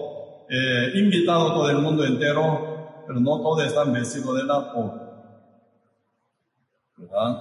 [0.50, 5.06] eh, invitado todo el mundo entero, pero no todos están vestidos de la boda.
[6.96, 7.36] ¿Verdad?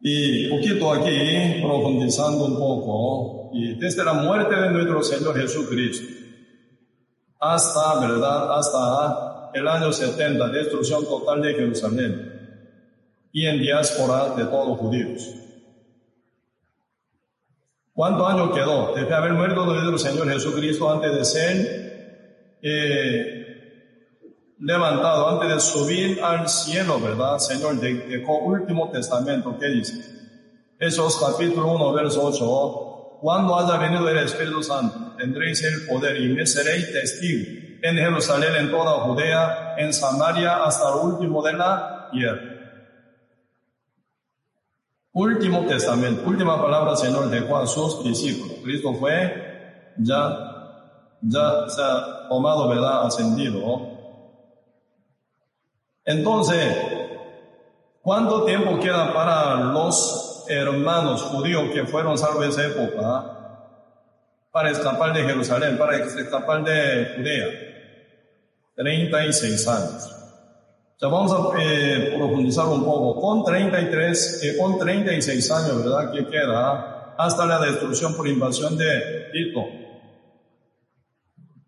[0.00, 6.22] Y poquito aquí, profundizando un poco, y desde la muerte de nuestro Señor Jesucristo
[7.42, 8.56] hasta, ¿verdad?
[8.56, 12.32] Hasta el año 70, destrucción total de Jerusalén
[13.32, 15.41] y en diáspora de todos los judíos.
[17.94, 18.94] ¿Cuánto año quedó?
[18.94, 23.42] Desde haber muerto nuestro Señor Jesucristo antes de ser eh,
[24.58, 27.38] levantado antes de subir al cielo, ¿verdad?
[27.38, 29.94] Señor, dejó último testamento, ¿qué dice?
[30.78, 33.18] Hechos capítulo 1, verso 8.
[33.20, 38.54] Cuando haya venido el Espíritu Santo, tendréis el poder y me seréis testigo en Jerusalén,
[38.56, 42.51] en toda Judea, en Samaria, hasta el último de la tierra.
[45.14, 48.56] Último testamento, última palabra, Señor, dejó a sus discípulos.
[48.64, 53.06] Cristo fue ya, ya se ha tomado, ¿verdad?
[53.06, 53.60] Ascendido.
[56.04, 56.76] Entonces,
[58.00, 63.38] ¿cuánto tiempo queda para los hermanos judíos que fueron salvos esa época?
[64.50, 67.46] Para escapar de Jerusalén, para escapar de Judea.
[68.76, 70.21] 36 años.
[71.10, 73.20] Vamos a eh, profundizar un poco.
[73.20, 76.12] Con 33, eh, con 36 años, ¿verdad?
[76.12, 79.64] Que queda hasta la destrucción por invasión de Tito.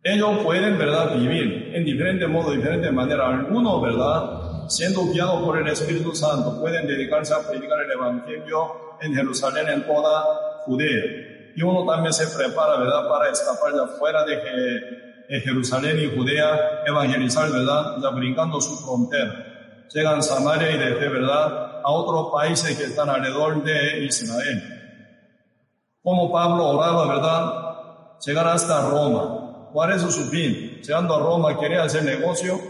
[0.04, 3.26] Ellos pueden, ¿verdad?, vivir en diferentes modos, de diferentes maneras.
[3.26, 9.14] Algunos, ¿verdad?, siendo guiados por el Espíritu Santo, pueden dedicarse a predicar el Evangelio en
[9.14, 11.52] Jerusalén, en toda Judea.
[11.56, 17.50] Y uno también se prepara, ¿verdad?, para escapar de afuera de, Jerusalén y Judea, evangelizar,
[17.50, 19.86] ¿verdad?, ya brincando su frontera.
[19.92, 24.62] Llegan Samaria y desde, ¿verdad?, a otros países que están alrededor de Israel.
[26.02, 30.80] Como Pablo oraba, ¿verdad?, llegar hasta Roma ¿Cuál es su fin?
[30.82, 32.60] Llegando a Roma quería hacer negocio,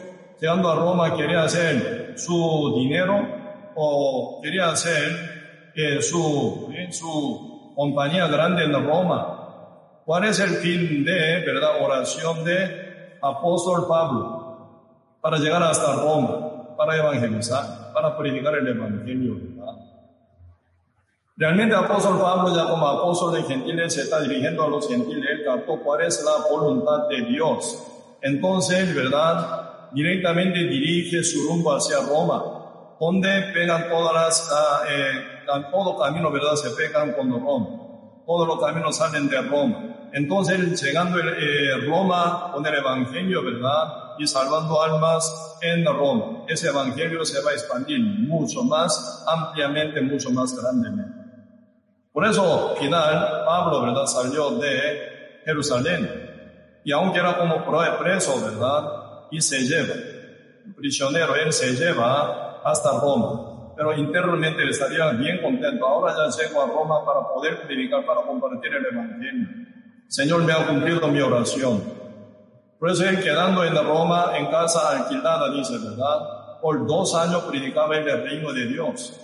[0.41, 3.29] llegando a Roma quería hacer su dinero
[3.77, 9.34] o quería hacer eh, su, eh, su compañía grande en Roma.
[10.05, 16.97] ¿Cuál es el fin de, verdad, oración de apóstol Pablo para llegar hasta Roma, para
[16.97, 17.85] evangelizar?
[17.95, 19.41] para predicar el Evangelio.
[21.37, 25.45] Realmente apóstol Pablo ya como apóstol de gentiles se está dirigiendo a los gentiles, él
[25.45, 27.83] captó cuál es la voluntad de Dios.
[28.21, 29.91] Entonces, ¿verdad?
[29.93, 36.55] Directamente dirige su rumbo hacia Roma, donde pegan todas las, ah, eh, todo camino, ¿verdad?
[36.55, 37.69] Se pegan con Roma.
[38.27, 39.94] Todos los caminos salen de Roma.
[40.17, 44.15] Entonces, llegando a eh, Roma con el Evangelio, ¿verdad?
[44.17, 46.45] Y salvando almas en Roma.
[46.47, 51.19] Ese Evangelio se va a expandir mucho más ampliamente, mucho más grandemente.
[52.13, 54.07] Por eso, final, Pablo, ¿verdad?
[54.07, 56.09] Salió de Jerusalén.
[56.85, 57.65] Y aunque era como
[57.99, 58.85] preso, ¿verdad?
[59.33, 59.95] Y se lleva,
[60.77, 63.75] prisionero, él se lleva hasta Roma.
[63.77, 65.85] Pero internamente él estaría bien contento.
[65.85, 69.74] Ahora ya llego a Roma para poder predicar, para compartir el Evangelio.
[70.09, 71.83] Señor me ha cumplido mi oración.
[72.79, 76.61] Por eso él quedando en Roma, en casa alquilada, dice, ¿verdad?
[76.61, 79.21] Por dos años predicaba el reino de Dios.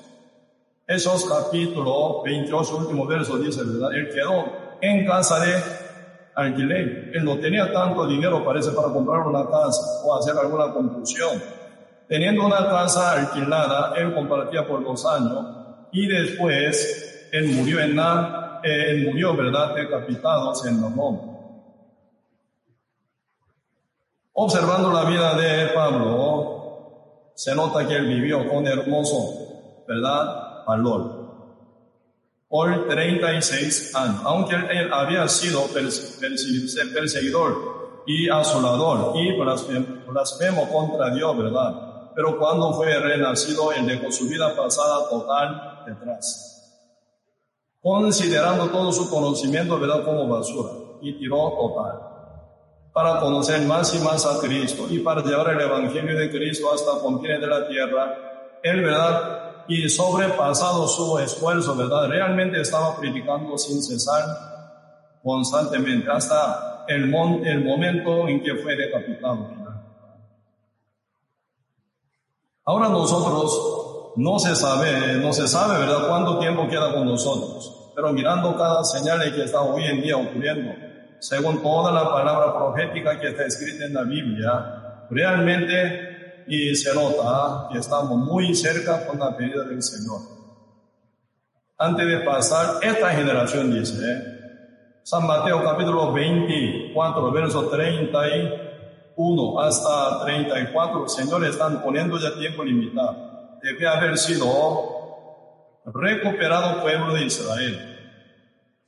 [0.86, 3.94] Esos capítulo 28, último verso, dice, ¿verdad?
[3.94, 4.44] Él quedó
[4.80, 5.54] en casa de
[6.34, 7.12] alquiler.
[7.14, 11.40] Él no tenía tanto dinero, parece, para comprar una casa o hacer alguna construcción.
[12.08, 15.46] Teniendo una casa alquilada, él compartía por dos años
[15.92, 21.20] y después él murió en la, eh, él murió, ¿verdad?, decapitado en Roma.
[24.32, 30.64] Observando la vida de Pablo, se nota que él vivió con hermoso, ¿verdad?
[30.66, 31.20] valor.
[32.48, 35.62] Por 36 años, aunque él había sido
[36.94, 42.12] perseguidor y asolador y blasfemo contra Dios, ¿verdad?
[42.14, 46.49] Pero cuando fue renacido, él dejó su vida pasada total detrás.
[47.82, 50.04] Considerando todo su conocimiento, ¿verdad?
[50.04, 52.00] Como basura y tiró total
[52.92, 57.00] para conocer más y más a Cristo y para llevar el Evangelio de Cristo hasta
[57.00, 59.40] confines de la tierra, él, ¿verdad?
[59.70, 62.08] y sobrepasado su esfuerzo, ¿verdad?
[62.08, 64.24] Realmente estaba predicando sin cesar
[65.22, 67.14] constantemente hasta el,
[67.44, 69.48] el momento en que fue decapitado.
[72.64, 77.92] Ahora nosotros no se sabe, no se sabe, ¿verdad?, cuánto tiempo queda con nosotros.
[77.94, 80.72] Pero mirando cada señal que está hoy en día ocurriendo,
[81.18, 87.68] según toda la palabra profética que está escrita en la Biblia, realmente y se nota
[87.70, 90.20] que estamos muy cerca con la venida del Señor.
[91.78, 94.02] Antes de pasar, esta generación dice,
[95.02, 103.29] San Mateo capítulo 24, verso 31 hasta 34, Señor, están poniendo ya tiempo limitado.
[103.62, 104.46] Debe haber sido
[105.86, 107.86] recuperado pueblo de Israel.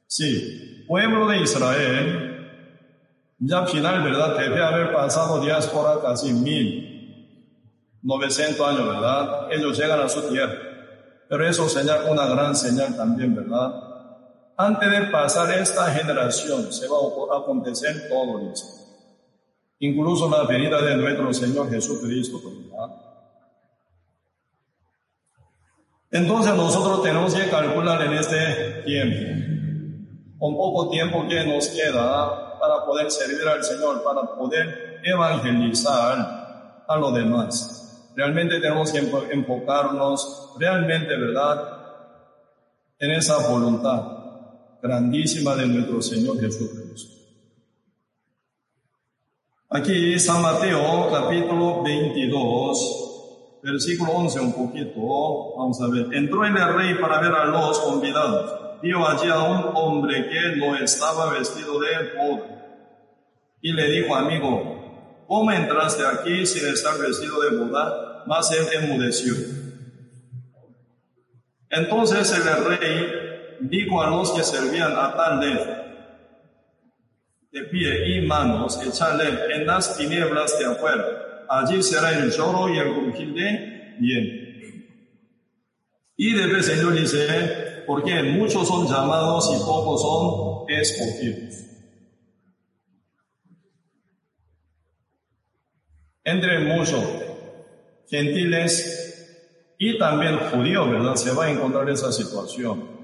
[0.06, 2.32] Sí, pueblo de Israel,
[3.38, 4.38] ya final, ¿verdad?
[4.38, 6.92] Debe haber pasado diáspora casi mil
[8.02, 9.52] 900 años, ¿verdad?
[9.52, 10.54] Ellos llegan a su tierra.
[11.28, 13.72] Pero eso señala una gran señal también, ¿verdad?
[14.56, 16.96] Antes de pasar esta generación se va
[17.34, 18.66] a acontecer todo eso.
[19.78, 23.11] Incluso la venida de nuestro Señor Jesucristo, ¿verdad?
[26.12, 32.84] Entonces nosotros tenemos que calcular en este tiempo, con poco tiempo que nos queda para
[32.84, 38.12] poder servir al Señor, para poder evangelizar a los demás.
[38.14, 41.78] Realmente tenemos que enfocarnos realmente, ¿verdad?,
[42.98, 44.02] en esa voluntad
[44.82, 47.14] grandísima de nuestro Señor Jesucristo.
[49.70, 53.01] Aquí San Mateo capítulo 22,
[53.62, 56.12] versículo 11 un poquito, vamos a ver.
[56.12, 58.80] Entró el rey para ver a los convidados.
[58.82, 62.44] Vio allí a un hombre que no estaba vestido de boda.
[63.60, 68.24] Y le dijo, amigo, ¿cómo entraste aquí sin estar vestido de boda?
[68.26, 69.34] Más él enmudeció.
[71.70, 75.40] Entonces el rey dijo a los que servían a tal
[77.52, 81.31] de pie y manos, echarle en las tinieblas de afuera.
[81.54, 84.86] Allí será el lloro y el crujir de bien.
[86.16, 91.72] Y debe Señor dice, porque muchos son llamados y pocos son escogidos.
[96.24, 97.04] entre muchos
[98.08, 101.16] gentiles y también judíos, ¿verdad?
[101.16, 103.01] Se va a encontrar esa situación.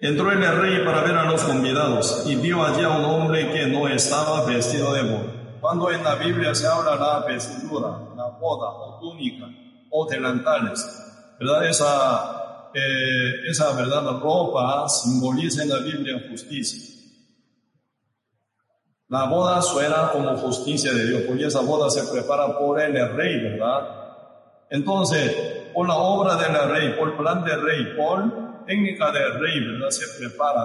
[0.00, 3.66] Entró el rey para ver a los convidados y vio allí a un hombre que
[3.66, 5.32] no estaba vestido de boda.
[5.60, 9.46] Cuando en la Biblia se habla la vestidura, la boda o túnica
[9.90, 10.84] o delantales,
[11.38, 11.66] ¿verdad?
[11.66, 16.92] Esa, eh, esa verdad, la ropa simboliza en la Biblia justicia
[19.08, 23.40] La boda suena como justicia de Dios, porque esa boda se prepara por el rey,
[23.40, 23.88] ¿verdad?
[24.70, 29.60] Entonces, por la obra del rey, por el plan del rey, por técnica del rey,
[29.60, 29.90] ¿verdad?
[29.90, 30.62] Se prepara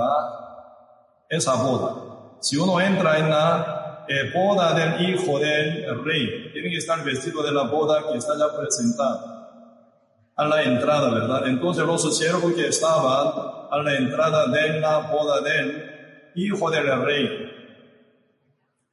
[1.29, 2.37] esa boda.
[2.41, 7.43] Si uno entra en la eh, boda del hijo del rey, tiene que estar vestido
[7.43, 9.39] de la boda que está ya presentada
[10.35, 11.47] a la entrada, ¿verdad?
[11.47, 13.27] Entonces los siervos que estaban
[13.69, 17.51] a la entrada de la boda del hijo del rey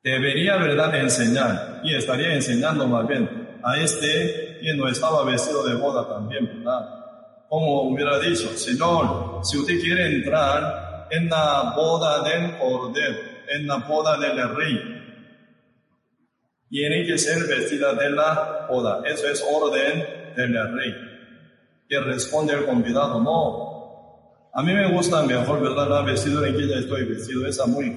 [0.03, 5.75] debería, ¿verdad?, enseñar y estaría enseñando más bien a este que no estaba vestido de
[5.77, 7.06] boda también, ¿verdad?
[7.49, 13.19] Como hubiera dicho, Señor, si usted quiere entrar en la boda del cordero,
[13.49, 14.97] en la boda del rey,
[16.69, 19.03] tiene que ser vestida de la boda.
[19.07, 20.95] Eso es orden del rey.
[21.89, 24.51] Que responde el convidado, no.
[24.53, 25.89] A mí me gusta mejor, ¿verdad?
[25.89, 27.97] La vestidura en que ya estoy vestido, esa muy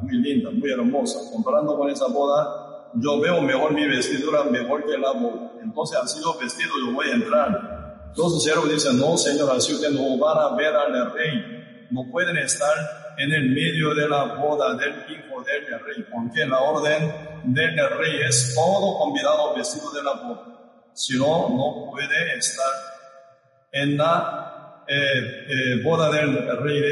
[0.00, 1.30] muy linda, muy hermosa.
[1.32, 5.52] Comparando con esa boda, yo veo mejor mi vestidura, mejor que la boda.
[5.62, 7.79] Entonces, ha sido vestido, yo voy a entrar.
[8.10, 11.86] Entonces, el siervo dice, no, señor, así ustedes no van a ver al rey.
[11.90, 12.74] No pueden estar
[13.18, 17.12] en el medio de la boda del hijo del rey, porque la orden
[17.44, 20.90] del rey es todo convidado vestido de la boda.
[20.92, 22.72] Si no, no puede estar
[23.72, 26.82] en la eh, eh, boda del rey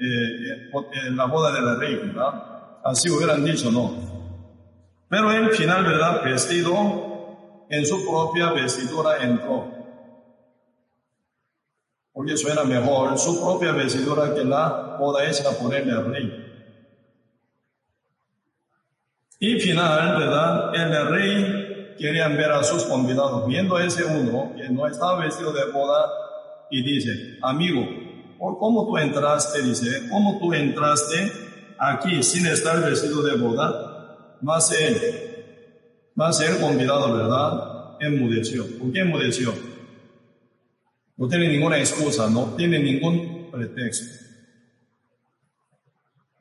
[0.00, 0.70] eh,
[1.06, 2.80] en la boda de la rey, ¿verdad?
[2.84, 4.08] Así hubieran dicho, no.
[5.08, 6.22] Pero el final, ¿verdad?
[6.24, 9.77] Vestido en su propia vestidura entró.
[12.18, 16.44] Porque suena mejor su propia vestidura que la hecha por el rey.
[19.38, 20.74] Y final, ¿verdad?
[20.74, 25.70] El rey querían ver a sus convidados, viendo ese uno que no estaba vestido de
[25.70, 26.10] boda
[26.72, 27.86] y dice, amigo,
[28.38, 29.62] ¿Cómo tú entraste?
[29.62, 31.32] Dice, ¿cómo tú entraste
[31.78, 34.36] aquí sin estar vestido de boda?
[34.40, 34.96] Más él,
[36.16, 37.96] más él convidado, ¿verdad?
[38.00, 38.64] Enmudeció.
[38.78, 39.52] ¿Por qué enmudeció?
[41.18, 44.24] No tiene ninguna excusa, no tiene ningún pretexto.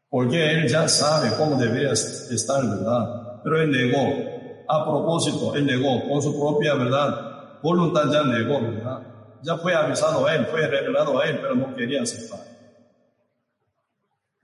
[0.09, 3.41] Porque él ya sabe cómo debería estar, ¿verdad?
[3.43, 4.63] Pero él negó.
[4.69, 7.59] A propósito, él negó con su propia, ¿verdad?
[7.61, 9.17] Voluntad ya negó, ¿verdad?
[9.41, 12.39] ya fue avisado a él, fue revelado a él, pero no quería aceptar.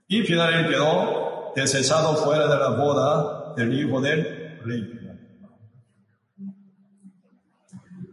[0.08, 5.03] Y finalmente quedó desechado fuera de la boda del hijo del rey.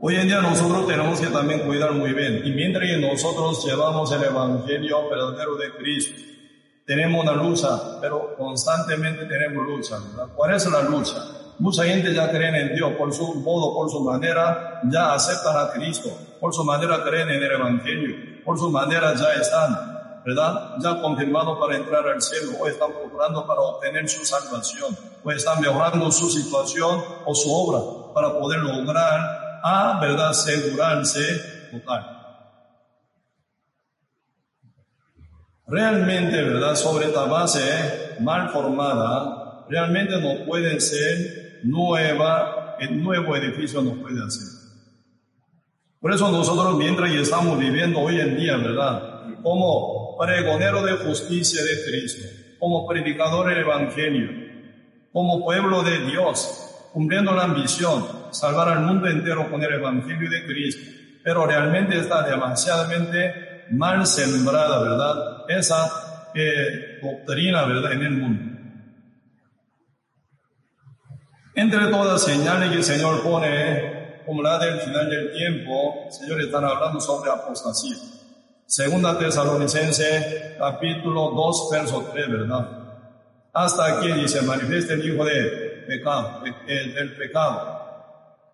[0.03, 2.41] Hoy en día nosotros tenemos que también cuidar muy bien.
[2.43, 6.19] Y mientras nosotros llevamos el Evangelio verdadero de Cristo,
[6.87, 9.97] tenemos una lucha, pero constantemente tenemos lucha.
[10.35, 11.17] ¿Cuál es la lucha?
[11.59, 15.69] Mucha gente ya cree en Dios por su modo, por su manera, ya aceptan a
[15.69, 20.77] Cristo, por su manera creen en el Evangelio, por su manera ya están, ¿verdad?
[20.79, 25.61] Ya confirmados para entrar al cielo, o están procurando para obtener su salvación, o están
[25.61, 32.17] mejorando su situación o su obra para poder lograr a, ¿verdad?, asegurarse total.
[35.67, 43.81] Realmente, ¿verdad?, sobre esta base mal formada, realmente no pueden ser nueva, el nuevo edificio
[43.81, 44.47] nos puede hacer.
[46.01, 49.37] Por eso nosotros mientras estamos viviendo hoy en día, ¿verdad?
[49.43, 52.27] Como pregonero de justicia de Cristo,
[52.59, 54.29] como predicador del Evangelio,
[55.13, 60.45] como pueblo de Dios, cumpliendo la ambición, salvar al mundo entero con el Evangelio de
[60.45, 60.91] Cristo,
[61.23, 65.15] pero realmente está demasiadamente mal sembrada, ¿verdad?
[65.47, 67.93] Esa eh, doctrina, ¿verdad?
[67.93, 68.51] En el mundo.
[71.53, 76.41] Entre todas señales que el Señor pone, como la del final del tiempo, el Señor
[76.41, 77.97] está hablando sobre apostasía.
[78.65, 82.69] Segunda Tesalonicense, capítulo 2, verso 3, ¿verdad?
[83.53, 87.70] Hasta aquí dice, manifiesta el hijo de pecado, del pecado.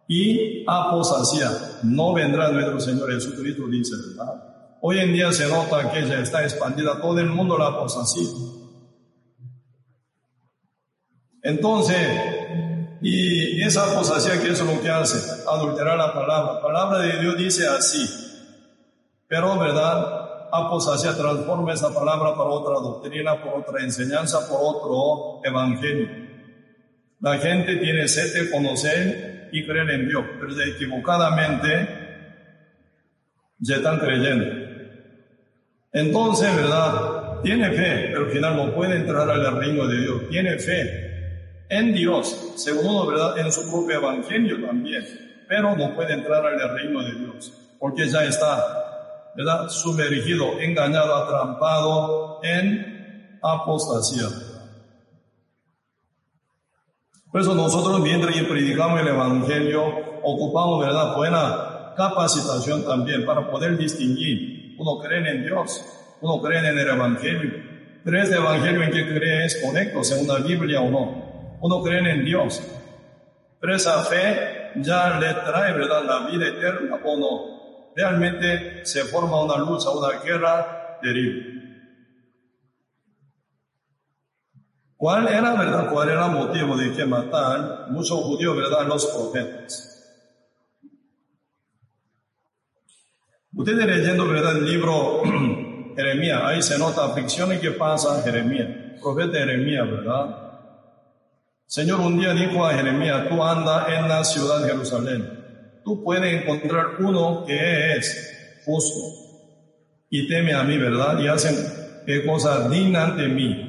[0.07, 1.51] Y apostasía,
[1.83, 4.77] no vendrá nuestro Señor Jesucristo, dice, ¿verdad?
[4.81, 8.27] Hoy en día se nota que ya está expandida todo el mundo la apostasía.
[11.41, 11.97] Entonces,
[13.01, 15.43] y esa apostasía, que es lo que hace?
[15.47, 16.53] Adulterar la palabra.
[16.53, 18.05] La palabra de Dios dice así.
[19.27, 20.49] Pero, ¿verdad?
[20.51, 26.07] Apostasía transforma esa palabra por otra doctrina, por otra enseñanza, por otro evangelio.
[27.19, 31.87] La gente tiene sed de conocer y creer en Dios, pero equivocadamente
[33.59, 34.45] ya están creyendo.
[35.93, 37.41] Entonces, ¿verdad?
[37.43, 40.29] Tiene fe, pero al final no puede entrar al reino de Dios.
[40.29, 41.07] Tiene fe,
[41.69, 43.37] en Dios, según ¿verdad?
[43.39, 45.05] En su propio evangelio también,
[45.47, 49.69] pero no puede entrar al reino de Dios, porque ya está, ¿verdad?
[49.69, 54.27] Sumergido, engañado, atrampado en apostasía.
[57.37, 59.83] Por eso nosotros mientras que predicamos el Evangelio,
[60.23, 64.75] ocupamos, ¿verdad?, buena capacitación también para poder distinguir.
[64.79, 65.85] Uno cree en Dios,
[66.19, 67.51] uno cree en el Evangelio.
[68.03, 71.57] Pero este Evangelio en que cree es correcto, según la Biblia o no.
[71.61, 72.59] Uno cree en Dios.
[73.61, 77.93] Pero esa fe ya le trae, ¿verdad?, la vida eterna o no.
[77.95, 81.56] Realmente se forma una lucha, una guerra terrible.
[84.97, 85.91] ¿Cuál era, verdad?
[85.91, 89.93] ¿Cuál era el motivo de que matar muchos judíos, verdad, los profetas?
[93.53, 95.21] Ustedes leyendo, verdad, el libro
[95.95, 98.67] Jeremías, ahí se nota aflicciones que pasa Jeremías,
[98.99, 100.35] profeta Jeremías, ¿verdad?
[101.67, 106.41] Señor un día dijo a Jeremías, tú anda en la ciudad de Jerusalén, tú puedes
[106.41, 108.99] encontrar uno que es justo
[110.09, 111.19] y teme a mí, ¿verdad?
[111.19, 111.55] Y hacen
[112.25, 113.66] cosas dignas de mí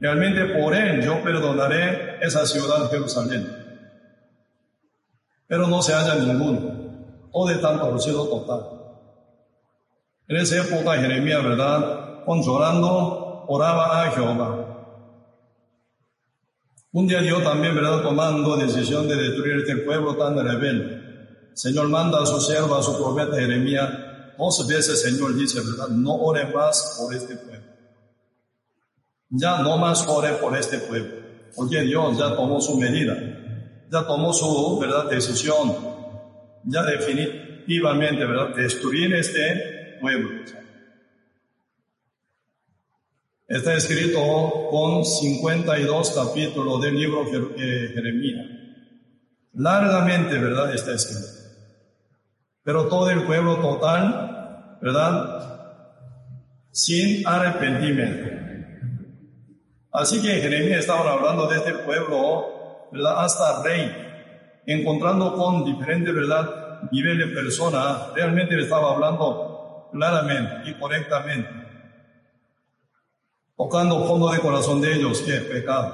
[0.00, 3.64] Realmente por él yo perdonaré esa ciudad Jerusalén.
[5.46, 8.76] Pero no se halla ninguno, o de tanto rocido total.
[10.28, 12.24] En esa época Jeremías, ¿verdad?
[12.24, 14.66] Con llorando, oraba a Jehová.
[16.92, 18.02] Un día Dios también, ¿verdad?
[18.02, 21.50] Tomando decisión de destruir este pueblo tan rebelde.
[21.54, 23.88] Señor manda a su siervo, a su profeta Jeremías,
[24.36, 25.88] dos veces Señor dice, ¿verdad?
[25.88, 27.75] No ore más por este pueblo.
[29.30, 31.14] Ya no más ore por este pueblo,
[31.54, 33.16] porque Dios ya tomó su medida,
[33.90, 35.10] ya tomó su ¿verdad?
[35.10, 35.74] decisión,
[36.64, 38.54] ya definitivamente ¿verdad?
[38.54, 40.30] destruir este pueblo.
[43.48, 48.46] Está escrito con 52 capítulos del libro de Jeremías.
[49.52, 50.74] Largamente, ¿verdad?
[50.74, 51.28] Está escrito.
[52.64, 55.88] Pero todo el pueblo total, ¿verdad?
[56.72, 58.35] Sin arrepentimiento.
[59.96, 62.52] Así que Jeremías estaba hablando de este pueblo.
[63.16, 63.90] Hasta rey,
[64.66, 66.82] encontrando con diferentes, ¿verdad?
[66.92, 71.48] Niveles de personas, realmente le estaba hablando claramente y correctamente,
[73.56, 75.92] tocando fondo de corazón de ellos, que es pecado.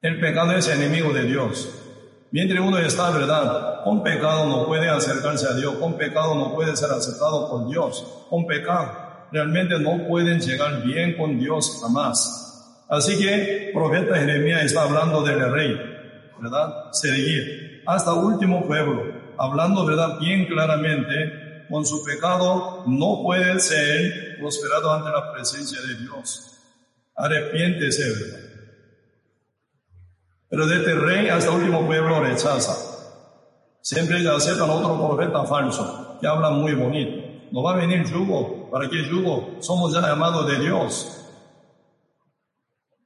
[0.00, 1.68] El pecado es enemigo de Dios.
[2.30, 3.82] Mientras uno está, ¿verdad?
[3.82, 8.26] Con pecado no puede acercarse a Dios, con pecado no puede ser aceptado por Dios,
[8.30, 12.84] con pecado realmente no pueden llegar bien con Dios jamás.
[12.88, 15.76] Así que profeta Jeremías está hablando del rey,
[16.40, 16.92] ¿verdad?
[16.92, 19.02] Seguir hasta último pueblo,
[19.38, 20.18] hablando, ¿verdad?
[20.18, 26.58] Bien claramente, con su pecado no puede ser prosperado ante la presencia de Dios.
[27.16, 28.48] Arrepiéntese, ¿verdad?
[30.50, 32.74] Pero de este rey hasta último pueblo rechaza.
[33.82, 37.48] Siempre aceptan otro profeta falso, que habla muy bonito.
[37.52, 38.57] No va a venir yugo.
[38.70, 39.56] ¿Para qué yugo?
[39.60, 41.24] Somos ya llamados de Dios.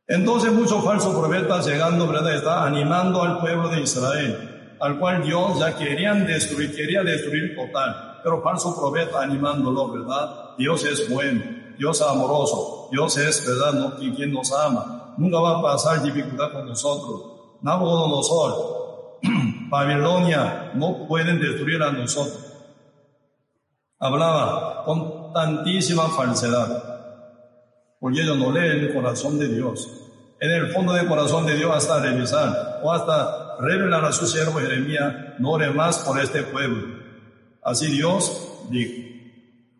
[0.07, 2.35] Entonces muchos falsos profetas llegando, ¿verdad?
[2.35, 8.21] Está animando al pueblo de Israel, al cual Dios ya querían destruir, quería destruir total.
[8.23, 10.57] Pero falso profeta animándolo, ¿verdad?
[10.59, 11.43] Dios es bueno,
[11.79, 13.73] Dios es amoroso, Dios es, ¿verdad?
[13.73, 15.15] No, quien nos ama.
[15.17, 17.59] Nunca va a pasar dificultad con nosotros.
[17.63, 19.19] Nabucodonosor,
[19.71, 22.53] Babilonia, no pueden destruir a nosotros
[24.03, 26.83] hablaba con tantísima falsedad,
[27.99, 29.89] porque ellos no leen el corazón de Dios.
[30.41, 34.59] En el fondo del corazón de Dios hasta revisar o hasta revelar a su siervo
[34.59, 37.01] Jeremías, no ore más por este pueblo.
[37.63, 39.09] Así Dios dijo.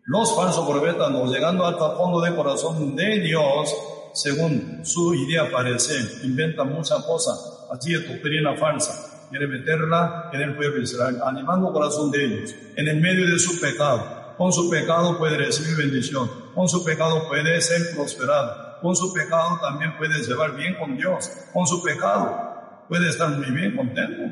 [0.05, 3.73] Los falsos profetas, no llegando hasta el fondo del corazón de Dios,
[4.13, 7.65] según su idea parece, inventan muchas cosas.
[7.71, 12.23] Así es doctrina falsa quiere meterla en el pueblo de Israel, animando el corazón de
[12.23, 14.12] ellos, en el medio de su pecado.
[14.37, 19.59] Con su pecado puede recibir bendición, con su pecado puede ser prosperado, con su pecado
[19.61, 24.23] también puede llevar bien con Dios, con su pecado puede estar muy bien contento.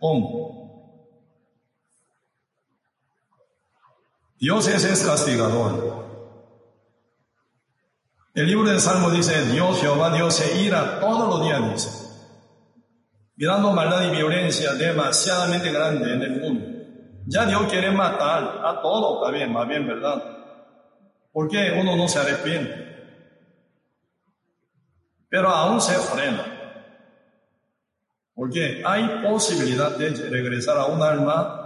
[0.00, 0.64] ¿Cómo?
[4.38, 6.04] Dios es, es castigador.
[8.34, 12.04] El libro de Salmo dice, Dios, Jehová, Dios se ira todos los días, dice
[13.36, 16.73] mirando maldad y violencia demasiadamente grande en el mundo.
[17.26, 20.22] Ya Dios quiere matar a todo, está bien, más bien, ¿verdad?
[21.32, 22.84] ¿Por qué uno no se arrepiente?
[25.28, 26.44] Pero aún se frena.
[28.34, 31.64] Porque hay posibilidad de regresar a un alma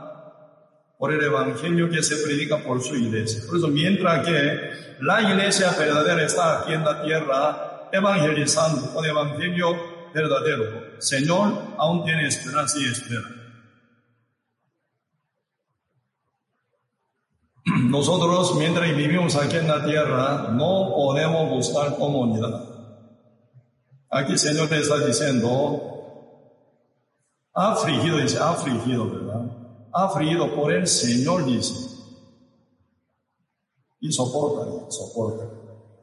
[0.98, 3.42] por el evangelio que se predica por su iglesia.
[3.46, 9.76] Por eso, mientras que la iglesia verdadera está aquí en la tierra evangelizando con evangelio
[10.12, 11.00] verdadero.
[11.00, 13.38] Señor, aún tiene esperanza y espera.
[17.88, 22.64] Nosotros, mientras vivimos aquí en la tierra, no podemos buscar comunidad.
[24.10, 25.98] Aquí el Señor te está diciendo,
[27.60, 29.50] Afligido, dice, afligido, ¿verdad?
[29.92, 31.74] Afligido por el Señor, dice.
[33.98, 35.44] Y soporta, soporta.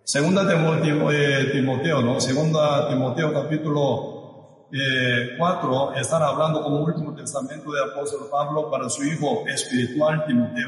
[0.03, 2.19] Segunda Timoteo, eh, Timoteo, ¿no?
[2.19, 9.05] Segunda Timoteo capítulo eh, 4, están hablando como último testamento de apóstol Pablo para su
[9.05, 10.67] hijo espiritual Timoteo.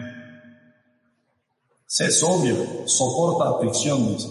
[1.87, 4.27] Sé sobrio, soporta aflicción, dice.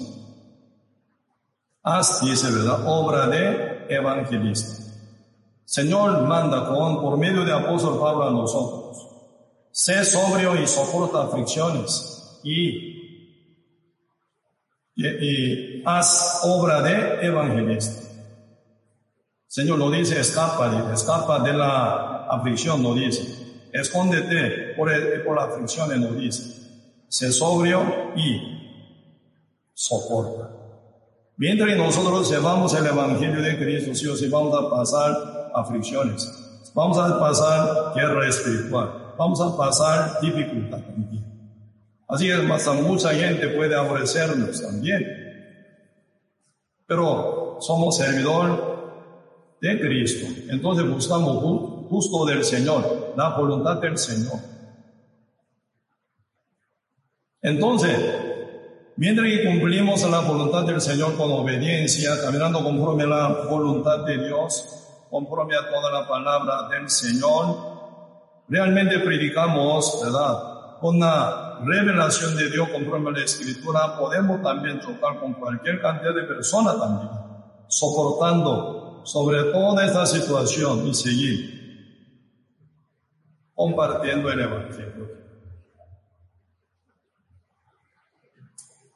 [1.82, 2.86] Haz, dice, ¿verdad?
[2.86, 4.82] Obra de evangelista.
[5.64, 9.09] Señor manda con, por medio de apóstol Pablo a nosotros.
[9.72, 13.32] Sé sobrio y soporta aflicciones y,
[14.94, 18.02] y, haz obra de evangelista.
[19.46, 23.66] Señor lo dice, escapa, escapa de la aflicción, no dice.
[23.72, 24.90] Escóndete por,
[25.24, 26.65] por la aflicción, no dice.
[27.09, 27.82] Sé sobrio
[28.16, 28.57] y
[29.74, 30.50] soporta.
[31.36, 36.98] Mientras nosotros llevamos el Evangelio de Cristo, sí o sí vamos a pasar aflicciones, vamos
[36.98, 40.80] a pasar guerra espiritual, vamos a pasar dificultad.
[42.09, 45.04] Así es, más mucha gente puede aborrecernos también.
[46.86, 48.76] Pero somos servidor
[49.61, 50.26] de Cristo.
[50.48, 51.42] Entonces buscamos
[51.88, 54.55] justo del Señor, la voluntad del Señor.
[57.47, 57.97] Entonces,
[58.97, 64.26] mientras que cumplimos la voluntad del Señor con obediencia, caminando conforme a la voluntad de
[64.26, 64.64] Dios,
[65.09, 67.57] conforme a toda la palabra del Señor,
[68.49, 70.78] realmente predicamos, ¿verdad?
[70.80, 76.16] Con la revelación de Dios conforme a la Escritura, podemos también chocar con cualquier cantidad
[76.16, 77.11] de personas también,
[77.68, 81.57] soportando sobre toda esta situación y seguir
[83.55, 85.25] compartiendo el Evangelio.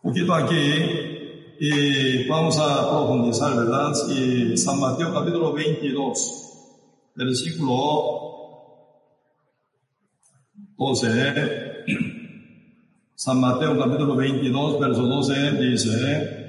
[0.02, 3.92] Poquito aquí y vamos a profundizar, ¿verdad?
[4.08, 8.40] Y San Mateo capítulo 22, versículo
[10.78, 11.74] 12.
[13.14, 16.40] San Mateo capítulo 22, verso 12 dice,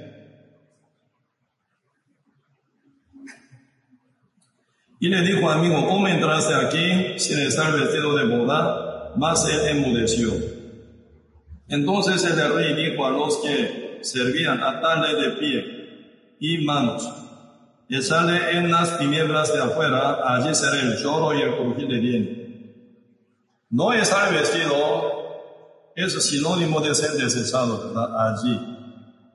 [4.98, 9.12] y le dijo, amigo, ¿cómo entraste aquí sin estar vestido de boda?
[9.16, 10.51] Más él enmudeció.
[11.68, 17.08] Entonces el rey dijo a los que servían, atarle de pie y manos,
[17.88, 21.98] y sale en las tinieblas de afuera, allí será el lloro y el crujir de
[21.98, 22.42] dientes.
[23.70, 25.22] No estar vestido
[25.94, 27.92] es sinónimo de ser desechado.
[28.18, 28.58] Allí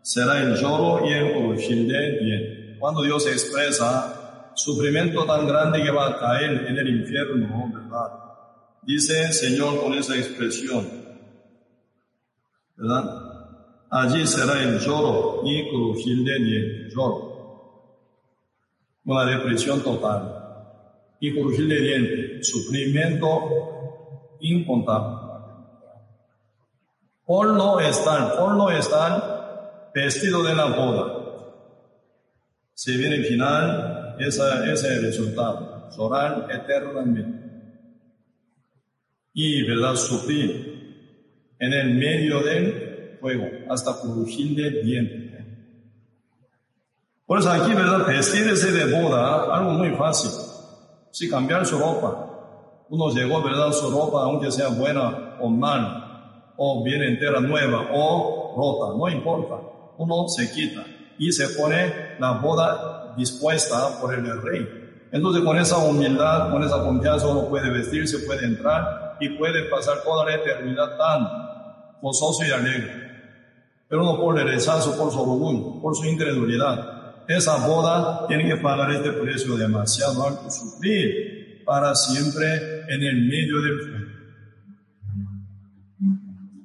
[0.01, 2.77] será el lloro y el crujir de dientes.
[2.79, 8.11] Cuando Dios expresa sufrimiento tan grande que va a caer en el infierno, ¿verdad?
[8.83, 10.87] Dice Señor con esa expresión,
[13.89, 17.27] Allí será el lloro y crujir de dientes, lloro.
[19.05, 20.33] Una depresión total.
[21.19, 25.17] Y crujir de dientes, sufrimiento incontable.
[27.25, 31.13] Por no estar, por no estar vestido de la boda.
[32.73, 35.89] Se viene el final, ese es el resultado.
[35.97, 37.25] Llorar eternamente.
[39.33, 39.95] Y, ¿verdad?
[39.95, 40.77] Sufrir
[41.59, 45.27] en el medio del fuego, hasta de dientes.
[47.25, 48.07] Por eso aquí, ¿verdad?
[48.07, 50.31] Vestirse de boda, algo muy fácil.
[51.11, 52.85] Si cambiar su ropa.
[52.89, 53.73] Uno llegó, ¿verdad?
[53.73, 59.55] Su ropa, aunque sea buena o mal, o bien entera nueva, o rota, no importa.
[59.97, 60.85] Uno se quita
[61.17, 64.65] y se pone la boda dispuesta por el rey.
[65.11, 70.01] Entonces, con esa humildad, con esa confianza, uno puede vestirse, puede entrar y puede pasar
[70.03, 71.46] toda la eternidad tan
[72.01, 73.07] gozoso y alegre.
[73.89, 77.25] Pero no por el rechazo, por su orgullo, por su incredulidad.
[77.27, 83.61] Esa boda tiene que pagar este precio demasiado alto, sufrir para siempre en el medio
[83.61, 84.07] del fuego.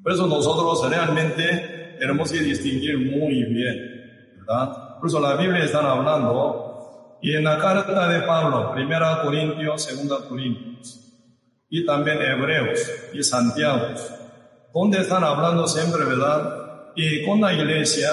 [0.03, 4.99] Por eso nosotros realmente tenemos que distinguir muy bien, ¿verdad?
[4.99, 10.17] Por eso la Biblia está hablando, y en la carta de Pablo, primera Corintios, segunda
[10.29, 11.01] Corintios,
[11.69, 12.81] y también Hebreos
[13.13, 13.95] y Santiago,
[14.73, 16.93] donde están hablando siempre, ¿verdad?
[16.95, 18.11] Y con la iglesia,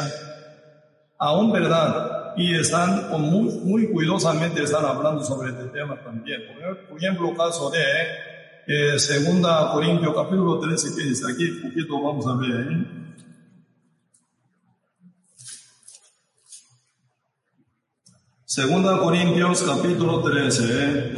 [1.17, 2.33] aún, ¿verdad?
[2.37, 6.41] Y están muy, muy cuidadosamente están hablando sobre este tema también.
[6.87, 7.83] Por ejemplo, caso de
[8.67, 12.67] eh, Segunda Corintios capítulo 13, que dice aquí, un poquito vamos a ver.
[12.71, 12.99] ¿eh?
[18.45, 21.15] Segunda Corintios capítulo 13, ¿eh?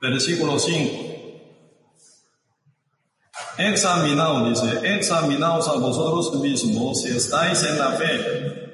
[0.00, 1.13] versículo 5.
[3.56, 8.64] Examinaos, dice, examinaos a vosotros mismos si estáis en la fe.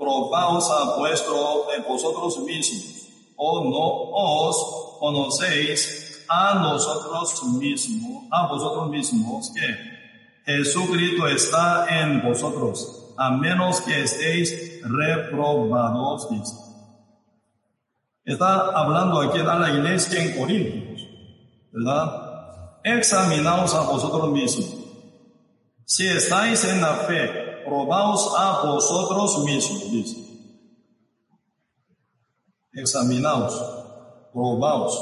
[0.00, 8.90] probaos a vuestro de vosotros mismos, o no os conocéis a nosotros mismos, a vosotros
[8.90, 16.28] mismos que Jesucristo está en vosotros, a menos que estéis reprobados.
[18.24, 21.06] Está hablando aquí a la iglesia en Corintios,
[21.72, 22.19] ¿verdad?
[22.82, 24.74] Examinaos a vosotros mismos.
[25.84, 30.16] Si estáis en la fe, probaos a vosotros mismos, dice.
[32.72, 33.60] Examinaos,
[34.32, 34.98] probaos.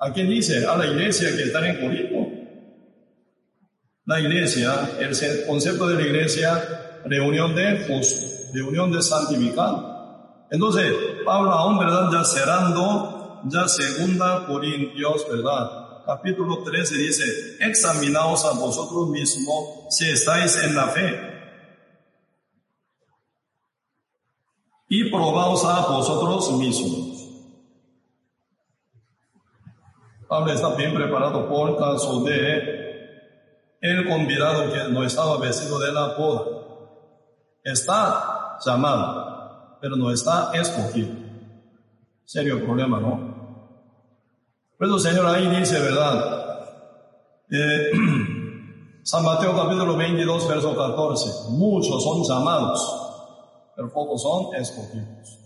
[0.00, 0.66] ¿A quién dice?
[0.66, 2.44] A la iglesia que está en Corinto.
[4.06, 10.46] La iglesia, el concepto de la iglesia, reunión de justos, reunión de santificado.
[10.50, 10.92] Entonces,
[11.24, 12.10] Pablo aún, ¿verdad?
[12.12, 15.83] Ya cerrando, ya segunda Corintios, ¿verdad?
[16.06, 21.32] Capítulo 13 dice, examinaos a vosotros mismos si estáis en la fe.
[24.88, 27.28] Y probaos a vosotros mismos.
[30.28, 32.84] Pablo está bien preparado por caso de
[33.80, 36.44] el convidado que no estaba vestido de la boda.
[37.62, 39.34] Está llamado
[39.84, 41.14] pero no está escogido.
[42.24, 43.33] Serio problema, ¿no?
[44.78, 46.68] Por eso, Señor, ahí dice, ¿verdad?
[47.50, 47.90] Eh,
[49.02, 51.50] San Mateo capítulo 22, verso 14.
[51.50, 55.38] Muchos son llamados, pero pocos son escogidos.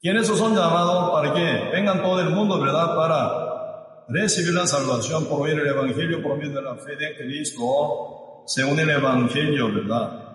[0.00, 1.10] ¿Quiénes son llamados?
[1.10, 1.70] ¿Para qué?
[1.72, 2.94] Vengan todo el mundo, ¿verdad?
[2.94, 8.44] Para recibir la salvación por oír el Evangelio por medio de la fe de Cristo,
[8.46, 10.26] según el Evangelio, ¿verdad?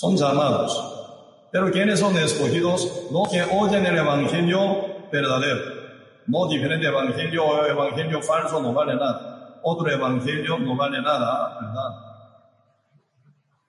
[0.00, 0.99] son llamados.
[1.52, 3.08] Pero quienes son escogidos?
[3.10, 5.80] Los que oyen el Evangelio verdadero.
[6.26, 9.58] No diferente Evangelio o Evangelio falso no vale nada.
[9.62, 12.10] Otro Evangelio no vale nada, ¿verdad?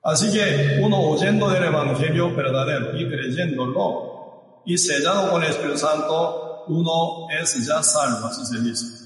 [0.04, 6.66] Así que uno oyendo del Evangelio verdadero y creyéndolo y sellado con el Espíritu Santo,
[6.68, 9.02] uno es ya salvo, así se dice.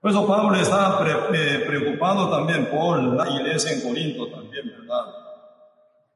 [0.00, 0.98] Por eso Pablo está
[1.32, 5.17] eh, preocupado también por la iglesia en Corinto también, ¿verdad?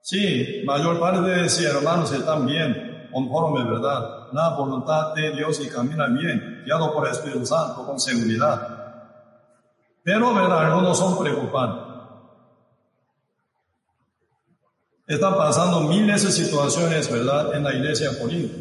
[0.04, 4.32] Sí, mayor parte de sus hermanos están bien, conforme, ¿verdad?
[4.32, 8.68] La voluntad de Dios y caminan bien, guiado por el Espíritu Santo con seguridad.
[10.02, 10.72] Pero, ¿verdad?
[10.72, 11.84] Algunos son preocupantes.
[15.06, 17.54] Están pasando miles de situaciones, ¿verdad?
[17.54, 18.56] En la iglesia en Corinto,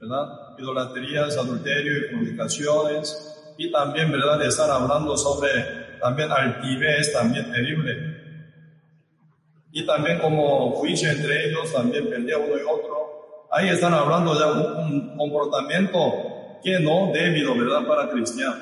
[0.00, 0.56] ¿verdad?
[0.56, 8.15] Idolatrías, adulterio y comunicaciones, y también, ¿verdad?, de estar hablando sobre también altivez, también terrible.
[9.76, 13.46] Y también como juicio entre ellos, también pelea uno y otro.
[13.50, 16.00] Ahí están hablando ya un, un comportamiento
[16.64, 18.56] que no debido, ¿verdad?, para cristianos.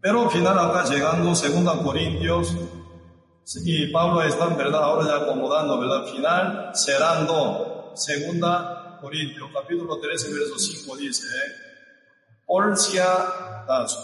[0.00, 2.56] Pero al final acá llegando, segunda Corintios,
[3.66, 10.58] y Pablo está, ¿verdad?, ahora ya acomodando, ¿verdad?, final, cerrando, segunda Corintios, capítulo 13, verso
[10.58, 11.52] 5 dice, ¿eh?
[12.46, 13.04] Orcia
[13.66, 14.00] Tazo.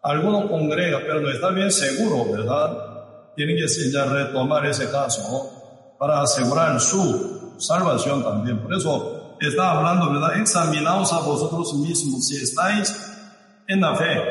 [0.00, 2.89] Algunos congregan, pero no está bien seguro, ¿verdad?
[3.40, 8.58] Tienen que ya retomar ese caso para asegurar su salvación también.
[8.58, 10.38] Por eso está hablando, ¿verdad?
[10.38, 12.94] Examinaos a vosotros mismos si estáis
[13.66, 14.22] en la fe.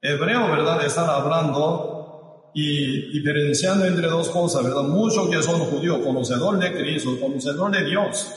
[0.00, 0.82] Hebreo, ¿verdad?
[0.82, 4.84] Están hablando y diferenciando entre dos cosas, ¿verdad?
[4.84, 8.32] Muchos que son judíos, conocedor de Cristo, conocedor de Dios,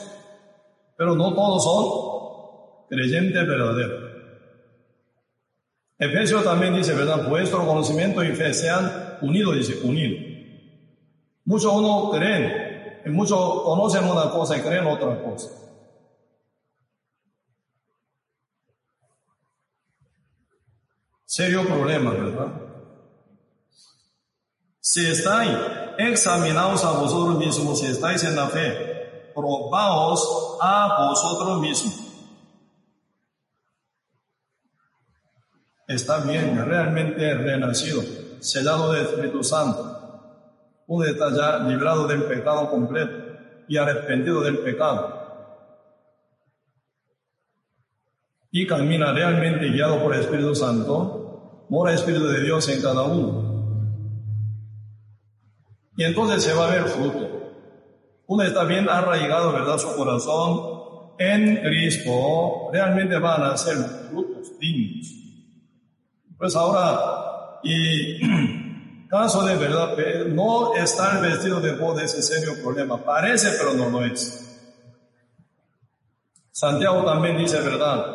[0.98, 3.99] pero no todos son creyente verdadero.
[6.00, 7.28] Efesios también dice, ¿verdad?
[7.28, 10.18] Vuestro conocimiento y fe sean unidos, dice, unidos.
[11.44, 15.50] Muchos uno creen, y muchos conocen una cosa y creen otra cosa.
[21.26, 22.48] Serio problema, ¿verdad?
[24.80, 25.54] Si estáis
[25.98, 32.09] examinados a vosotros mismos, si estáis en la fe, probaos a vosotros mismos
[35.90, 38.02] está bien, realmente renacido,
[38.38, 39.96] sellado del Espíritu Santo.
[40.86, 43.12] Uno está ya librado del pecado completo
[43.66, 45.18] y arrepentido del pecado.
[48.52, 53.02] Y camina realmente guiado por el Espíritu Santo, mora el Espíritu de Dios en cada
[53.02, 53.50] uno.
[55.96, 57.28] Y entonces se va a ver fruto.
[58.26, 59.76] Uno está bien arraigado, ¿verdad?
[59.78, 62.70] Su corazón en Cristo.
[62.72, 63.76] Realmente van a ser
[64.08, 65.20] frutos dignos.
[66.40, 68.18] Pues ahora, y
[69.08, 69.94] caso de verdad,
[70.28, 72.96] no estar vestido de boda es un serio problema.
[72.96, 74.58] Parece, pero no lo es.
[76.50, 78.06] Santiago también dice verdad.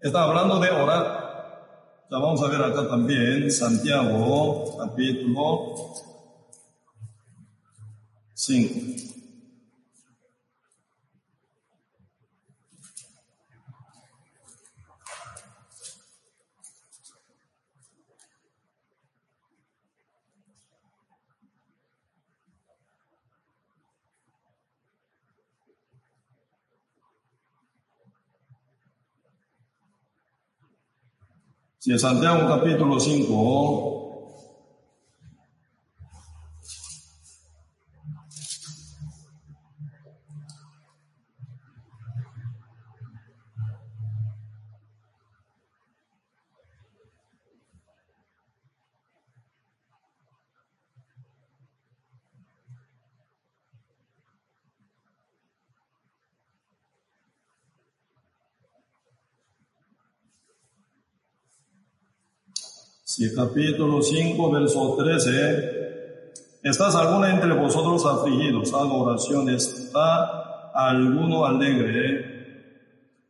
[0.00, 2.06] Está hablando de orar.
[2.12, 5.74] Ya vamos a ver acá también Santiago, capítulo
[8.34, 9.15] 5.
[31.86, 33.95] Si en Santiago capítulo 5
[63.16, 68.74] Si capítulo 5, verso 13, ¿estás alguna entre vosotros afligidos?
[68.74, 72.74] Haga oración, ¿está alguno alegre?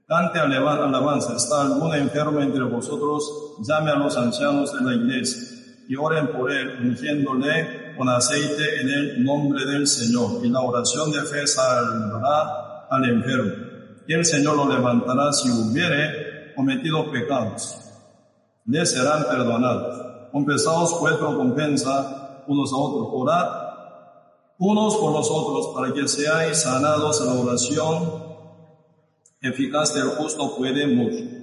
[0.08, 3.54] Cante alabanza, ¿está alguno enfermo entre vosotros?
[3.60, 5.40] Llame a los ancianos de la iglesia
[5.88, 10.44] y oren por él, ungiéndole con aceite en el nombre del Señor.
[10.44, 13.52] Y la oración de fe salvará al enfermo.
[14.08, 17.85] Y el Señor lo levantará si hubiere cometido pecados
[18.66, 20.30] les serán perdonados.
[20.32, 23.08] Confesaos pues recompensa unos a otros.
[23.12, 23.66] Orad
[24.58, 27.20] unos por los otros para que seáis sanados.
[27.20, 28.24] La oración
[29.40, 31.36] eficaz del justo puede mucho.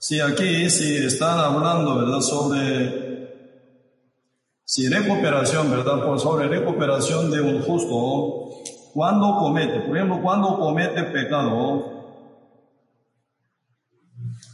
[0.00, 3.28] Si aquí, si están hablando, ¿verdad?, sobre,
[4.64, 8.47] si recuperación, ¿verdad?, por sobre recuperación de un justo,
[8.98, 11.84] cuando comete, por ejemplo, cuando comete pecado,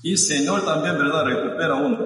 [0.03, 1.99] y Señor también, ¿verdad?, recupera uno.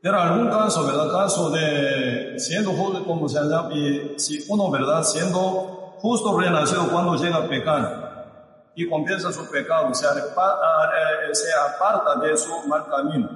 [0.00, 1.12] Pero algún caso, ¿verdad?
[1.12, 5.02] Caso de siendo justo, como se llama, y si uno, ¿verdad?
[5.02, 10.94] Siendo justo renacido cuando llega a pecar y confiesa su pecado, aparta,
[11.32, 13.28] se aparta de su mal camino.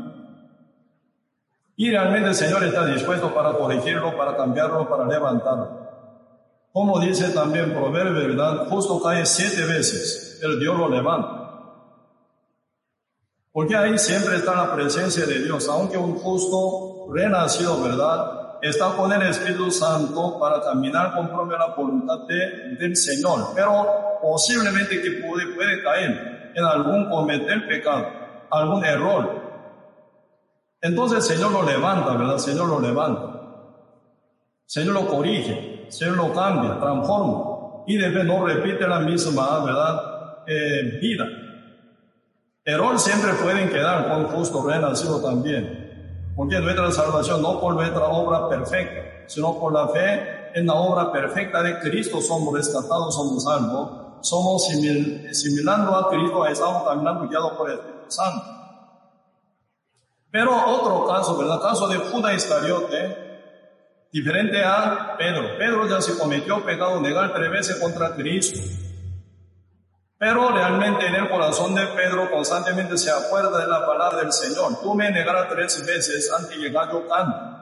[1.77, 5.86] Y realmente el Señor está dispuesto para corregirlo, para cambiarlo, para levantarlo.
[6.77, 8.69] Como dice también Proverbio, ¿verdad?
[8.69, 11.49] Justo cae siete veces, pero Dios lo levanta.
[13.51, 18.59] Porque ahí siempre está la presencia de Dios, aunque un justo renacido, ¿verdad?
[18.61, 25.01] Está con el Espíritu Santo para caminar conforme a la voluntad del Señor, pero posiblemente
[25.01, 28.07] que puede, puede caer en algún cometer pecado,
[28.51, 29.41] algún error.
[30.83, 32.35] Entonces el Señor lo levanta, ¿verdad?
[32.35, 33.33] El Señor lo levanta.
[34.67, 37.57] El Señor lo corrige se lo cambia, transforma
[37.87, 40.43] y después no repite la misma, ¿verdad?
[40.47, 41.25] Eh, vida.
[42.65, 48.49] Error siempre pueden quedar con justo renacido también, porque nuestra salvación no por nuestra obra
[48.49, 53.91] perfecta, sino por la fe en la obra perfecta de Cristo somos rescatados, somos salvos,
[54.23, 58.47] somos similando a Cristo, estamos caminando guiados por el Espíritu Santo.
[60.31, 61.61] Pero otro caso, ¿verdad?
[61.61, 63.26] Caso de Judas Iscariote,
[64.13, 65.59] Diferente a Pedro.
[65.59, 68.61] Pedro ya se cometió pecado negar tres veces contra Cristo.
[70.19, 74.81] Pero realmente en el corazón de Pedro constantemente se acuerda de la palabra del Señor.
[74.81, 77.57] Tú me negarás tres veces antes de llegar yo canto.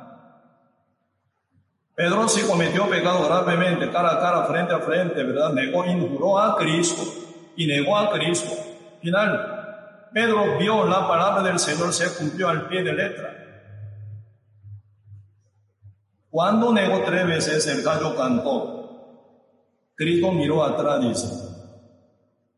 [1.96, 5.52] Pedro sí cometió pecado gravemente, cara a cara, frente a frente, ¿verdad?
[5.52, 7.02] Negó, injuró a Cristo
[7.56, 8.52] y negó a Cristo.
[9.00, 13.43] Final, Pedro vio la palabra del Señor se cumplió al pie de letra.
[16.34, 19.30] Cuando negó tres veces, el gallo cantó.
[19.94, 21.28] Cristo miró atrás, dice.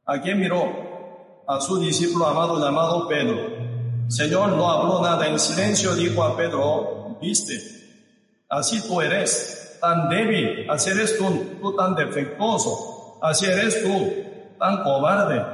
[0.07, 1.45] ¿A quién miró?
[1.47, 3.37] A su discípulo amado llamado Pedro.
[4.09, 7.61] Señor no habló nada, en silencio dijo a Pedro, viste,
[8.49, 11.27] así tú eres, tan débil, así eres tú,
[11.61, 15.45] tú tan defectuoso, así eres tú, tan cobarde.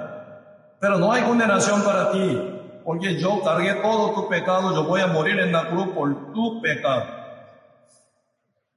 [0.79, 2.41] Pero no hay condenación para ti,
[2.85, 6.63] porque yo cargué todo tu pecado, yo voy a morir en la cruz por tu
[6.63, 7.22] pecado.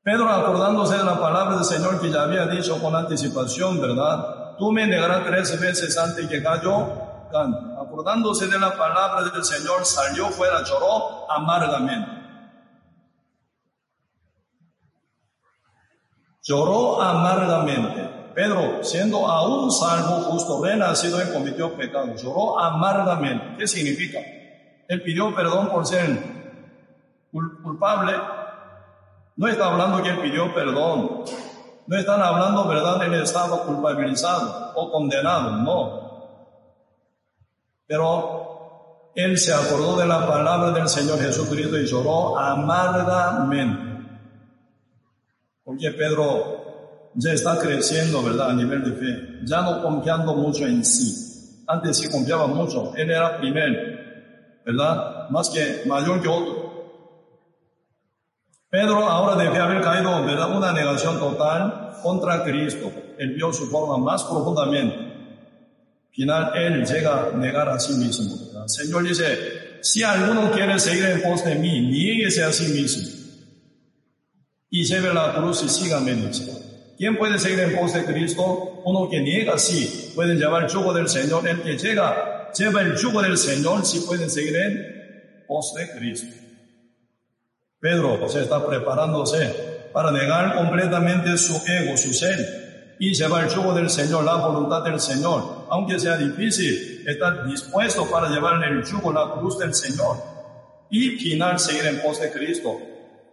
[0.06, 4.56] Pedro acordándose de la palabra del Señor que ya había dicho con anticipación, ¿verdad?
[4.56, 7.82] Tú me negarás tres veces antes que yo canto.
[7.82, 12.12] Acordándose de la palabra del Señor, salió fuera, lloró amargamente.
[16.44, 18.30] Lloró amargamente.
[18.36, 23.56] Pedro, siendo aún salvo, justo, renacido y cometió pecado, lloró amargamente.
[23.58, 24.20] ¿Qué significa?
[24.88, 26.16] Él pidió perdón por ser
[27.32, 28.14] culpable
[29.38, 31.26] no está hablando que pidió perdón
[31.88, 36.06] No están hablando, ¿verdad?, él estaba culpabilizado o condenado, no.
[37.86, 43.86] Pero él se acordó de la palabra del Señor Jesucristo y lloró amargamente.
[45.64, 50.84] Porque Pedro ya está creciendo, ¿verdad?, a nivel de fe, ya no confiando mucho en
[50.84, 51.64] sí.
[51.68, 53.80] Antes sí confiaba mucho, él era primero,
[54.66, 55.30] ¿verdad?
[55.30, 56.65] Más que mayor que otro.
[58.76, 60.54] Pedro ahora debe haber caído, ¿verdad?
[60.54, 62.92] Una negación total contra Cristo.
[63.18, 64.98] Él vio su forma más profundamente.
[66.12, 68.36] Final, él llega a negar a sí mismo.
[68.62, 73.08] El Señor dice, si alguno quiere seguir en pos de mí, nieguese a sí mismo.
[74.70, 76.30] Y lleve la cruz y sígame.
[76.98, 78.82] ¿Quién puede seguir en pos de Cristo?
[78.84, 80.12] Uno que niega, sí.
[80.16, 81.48] Pueden llevar el yugo del Señor.
[81.48, 86.45] El que llega, lleva el yugo del Señor, sí pueden seguir en pos de Cristo.
[87.86, 93.76] Pedro se está preparándose para negar completamente su ego, su ser, y llevar el yugo
[93.76, 95.68] del Señor, la voluntad del Señor.
[95.70, 100.18] Aunque sea difícil, está dispuesto para llevar el yugo, la cruz del Señor,
[100.90, 102.76] y final seguir en pos de Cristo,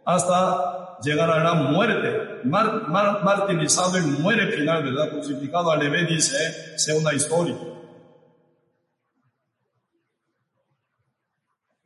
[0.04, 5.12] hasta llegar a la muerte, martirizado y muere final, ¿verdad?
[5.12, 7.56] Crucificado, a Levé dice, sea una historia.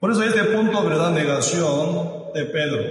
[0.00, 1.12] Por eso este punto, ¿verdad?
[1.12, 2.82] Negación de Pedro,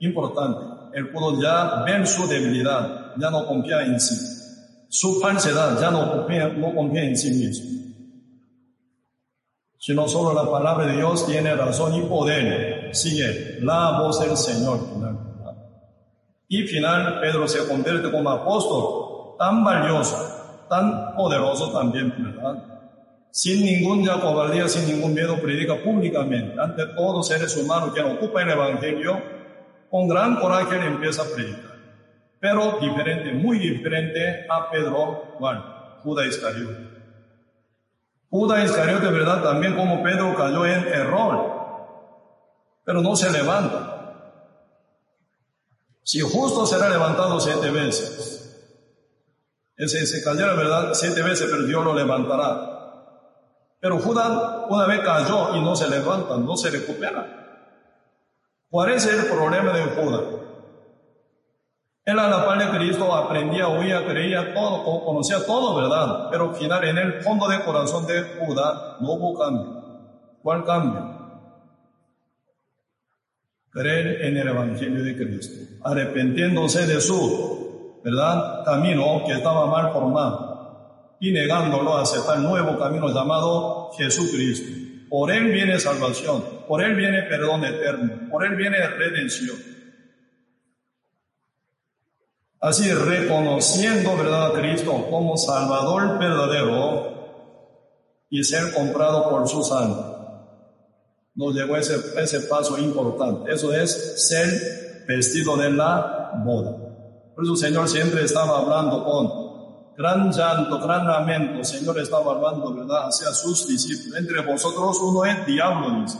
[0.00, 0.98] importante.
[0.98, 4.14] Él pudo ya ver su debilidad, ya no confía en sí.
[4.88, 7.70] Su falsedad, ya no confía, no confía en sí mismo.
[9.78, 12.94] Sino solo la palabra de Dios tiene razón y poder.
[12.94, 14.78] Sigue la voz del Señor.
[16.48, 20.16] Y final, Pedro se convierte como apóstol tan valioso,
[20.68, 22.71] tan poderoso también, ¿verdad?
[23.32, 28.46] Sin ningún cobardía, sin ningún miedo, predica públicamente ante todos los seres humanos que ocupan
[28.46, 29.20] el Evangelio.
[29.90, 31.72] Con gran coraje le empieza a predicar.
[32.38, 35.64] Pero diferente, muy diferente a Pedro, Juan,
[36.02, 36.88] Judas Iscariote.
[38.28, 41.62] Judas Iscariote, de verdad, también como Pedro cayó en error,
[42.84, 43.88] pero no se levanta.
[46.02, 48.42] Si justo será levantado siete veces,
[49.76, 50.90] ese se cayera, ¿verdad?
[50.92, 52.71] Siete veces, pero Dios lo levantará.
[53.82, 54.30] Pero Judas
[54.68, 57.26] una vez cayó y no se levanta, no se recupera.
[58.70, 60.22] ¿Cuál es el problema de Judas?
[62.04, 66.28] Él a la par de Cristo aprendía, oía, creía todo, conocía todo, ¿verdad?
[66.30, 69.82] Pero al final, en el fondo del corazón de Judas, no hubo cambio.
[70.40, 71.18] ¿Cuál cambio?
[73.72, 78.64] Creer en el Evangelio de Cristo, arrepentiéndose de su, ¿verdad?
[78.64, 80.51] Camino que estaba mal formado
[81.22, 84.72] y negándolo a aceptar el nuevo camino llamado Jesucristo.
[85.08, 89.56] Por Él viene salvación, por Él viene perdón eterno, por Él viene redención.
[92.60, 97.12] Así reconociendo, ¿verdad?, a Cristo como Salvador verdadero
[98.28, 100.02] y ser comprado por su sangre.
[101.36, 103.52] Nos llegó ese, ese paso importante.
[103.52, 106.72] Eso es ser vestido de la boda.
[107.36, 109.41] Por eso Señor siempre estaba hablando con
[110.02, 114.18] gran llanto, gran lamento, Señor estaba hablando, ¿verdad?, hacia sus discípulos.
[114.18, 116.18] Entre vosotros uno es diablo, dice.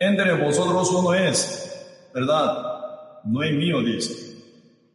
[0.00, 3.22] Entre vosotros uno es, ¿verdad?
[3.24, 4.34] No es mío, dice.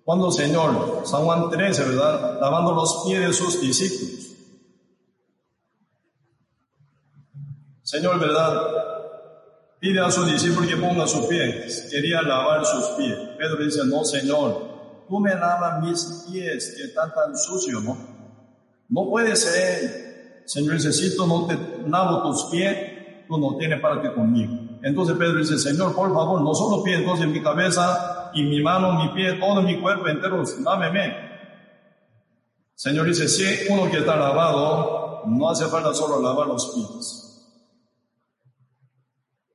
[0.04, 4.36] Cuando Señor, San Juan 13, ¿verdad?, lavando los pies de sus discípulos.
[7.84, 8.62] Señor, ¿verdad?
[9.80, 11.88] Pide a su discípulo que ponga sus pies.
[11.90, 13.18] Quería lavar sus pies.
[13.38, 14.69] Pedro dice, no, Señor,
[15.10, 17.98] tú me lavas mis pies que están tan sucios, ¿no?
[18.88, 21.58] No puede ser, Señor si tú no te
[21.88, 24.54] lavo tus pies, tú no tienes parte conmigo.
[24.82, 28.94] Entonces Pedro dice, Señor, por favor, no solo pies, entonces mi cabeza y mi mano,
[28.94, 31.30] mi pie, todo mi cuerpo entero, dámeme.
[32.76, 37.26] Señor dice, si uno que está lavado, no hace falta solo lavar los pies.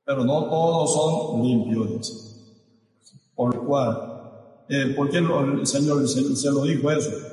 [0.05, 2.31] Pero no todos son limpios.
[3.33, 4.14] Por cual,
[4.67, 7.11] eh, ¿Por qué el Señor se, lo dijo eso?
[7.11, 7.23] El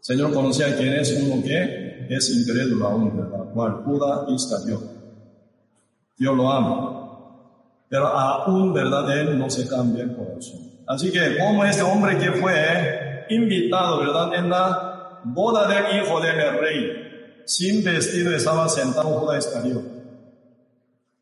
[0.00, 3.52] Señor conocía quién es uno que es incrédulo aún, ¿verdad?
[3.52, 4.98] Cual Judas Iscariote.
[6.16, 6.94] Dios lo ama.
[7.88, 9.18] Pero aún, ¿verdad?
[9.18, 10.60] Él no se cambia el corazón.
[10.86, 14.34] Así que, como este hombre que fue invitado, ¿verdad?
[14.34, 19.97] En la boda del hijo del rey, sin vestido, estaba sentado Judas Iscariote.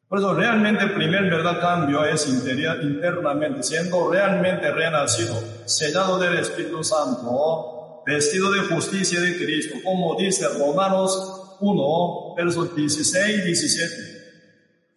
[0.09, 5.34] Por eso realmente el primer verdad cambio es interior, internamente, siendo realmente renacido,
[5.64, 13.38] sellado del Espíritu Santo, vestido de justicia de Cristo, como dice Romanos 1, versos 16
[13.38, 13.94] y 17.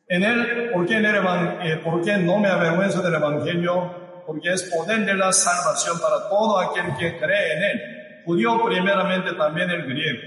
[0.10, 4.00] En él, ¿por qué, en el, eh, ¿por qué no me avergüenzo del Evangelio?
[4.30, 7.82] porque es poder de la salvación para todo aquel que cree en Él,
[8.26, 10.20] judío primeramente también el griego.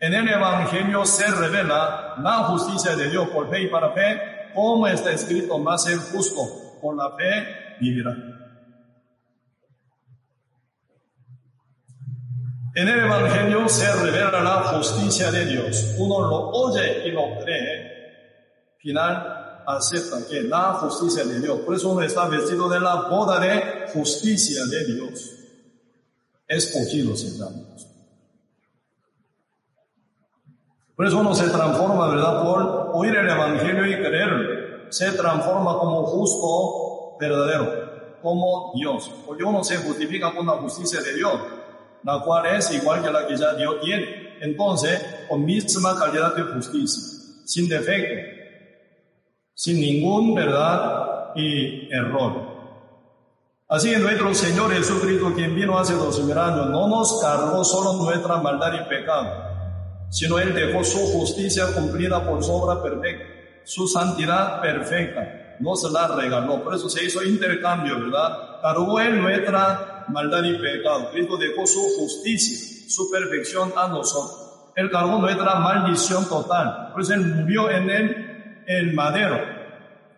[0.00, 4.86] En el Evangelio se revela la justicia de Dios por fe y para fe, como
[4.86, 8.14] está escrito, más el justo por la fe vivirá.
[12.74, 15.96] En el Evangelio se revela la justicia de Dios.
[15.98, 18.76] Uno lo oye y lo cree.
[18.78, 21.58] Final acepta que la justicia de Dios.
[21.62, 25.34] Por eso uno está vestido de la boda de justicia de Dios.
[26.46, 27.68] Escogido se llama.
[30.98, 32.42] Por eso uno se transforma, ¿verdad?
[32.42, 34.88] Por oír el Evangelio y creerlo.
[34.90, 39.08] Se transforma como justo verdadero, como Dios.
[39.24, 41.34] Porque uno se justifica con la justicia de Dios,
[42.02, 44.38] la cual es igual que la que ya Dios tiene.
[44.40, 48.36] Entonces, con misma calidad de justicia, sin defecto,
[49.54, 52.58] sin ningún verdad y error.
[53.68, 57.92] Así que nuestro Señor Jesucristo, quien vino hace dos mil años, no nos cargó solo
[58.02, 59.47] nuestra maldad y pecado,
[60.10, 63.24] sino Él dejó su justicia cumplida por su obra perfecta,
[63.64, 66.62] su santidad perfecta, no se la regaló.
[66.62, 68.60] Por eso se hizo intercambio, ¿verdad?
[68.62, 71.10] Cargó Él nuestra maldad y pecado.
[71.10, 74.72] Cristo dejó su justicia, su perfección a nosotros.
[74.74, 76.90] Él cargó nuestra maldición total.
[76.92, 79.38] Por eso Él murió en Él el madero,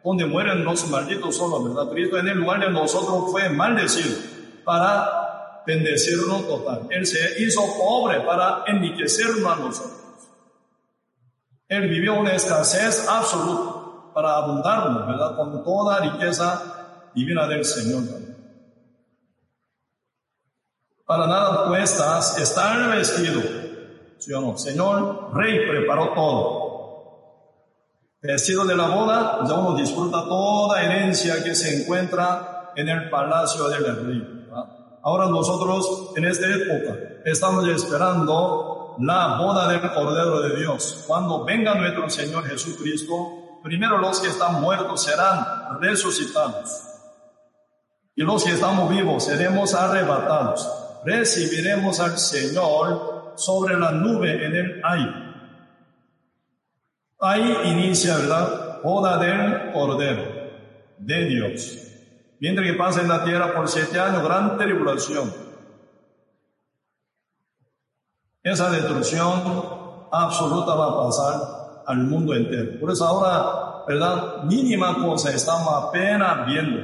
[0.04, 1.90] donde mueren los malditos solos, ¿verdad?
[1.92, 4.16] Cristo en el lugar de nosotros fue maldecido
[4.64, 5.29] para
[5.66, 6.86] bendecirnos total.
[6.90, 10.00] Él se hizo pobre para enriquecernos a nosotros.
[11.68, 15.36] Él vivió una escasez absoluta para abundarnos, ¿verdad?
[15.36, 18.02] Con toda riqueza divina del Señor.
[21.06, 23.40] Para nada cuestas estar vestido,
[24.18, 24.58] ¿sí o no?
[24.58, 26.70] Señor, Rey preparó todo
[28.22, 33.66] Vestido de la boda, ya uno disfruta toda herencia que se encuentra en el palacio
[33.70, 34.39] del rey.
[35.02, 41.04] Ahora nosotros en esta época estamos esperando la boda del Cordero de Dios.
[41.06, 46.82] Cuando venga nuestro Señor Jesucristo, primero los que están muertos serán resucitados.
[48.14, 50.68] Y los que estamos vivos seremos arrebatados.
[51.04, 55.30] Recibiremos al Señor sobre la nube en el aire.
[57.20, 60.24] Ahí inicia la boda del Cordero
[60.98, 61.89] de Dios.
[62.40, 65.30] Mientras que pasa en la tierra por siete años, gran tribulación.
[68.42, 72.80] Esa destrucción absoluta va a pasar al mundo entero.
[72.80, 74.44] Por eso ahora, ¿verdad?
[74.44, 76.80] Mínima cosa estamos apenas viendo.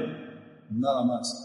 [0.69, 1.43] Nada más.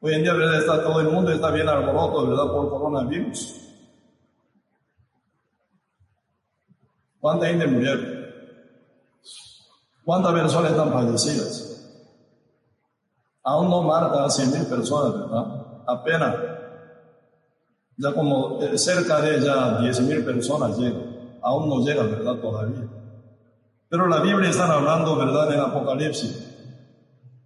[0.00, 0.60] Hoy en día, ¿verdad?
[0.60, 2.46] Está todo el mundo está bien alboroto, ¿verdad?
[2.46, 3.60] Por coronavirus.
[7.20, 8.24] ¿Cuánta gente murieron?
[10.04, 11.73] ¿Cuántas personas están fallecidas?
[13.44, 15.44] Aún no marca a 100 mil personas, ¿verdad?
[15.86, 16.36] Apenas.
[17.96, 21.38] Ya como eh, cerca de ya 10 mil personas llegan.
[21.42, 22.36] Aún no llega, ¿verdad?
[22.36, 22.88] Todavía.
[23.88, 25.52] Pero la Biblia está hablando, ¿verdad?
[25.52, 26.52] En Apocalipsis.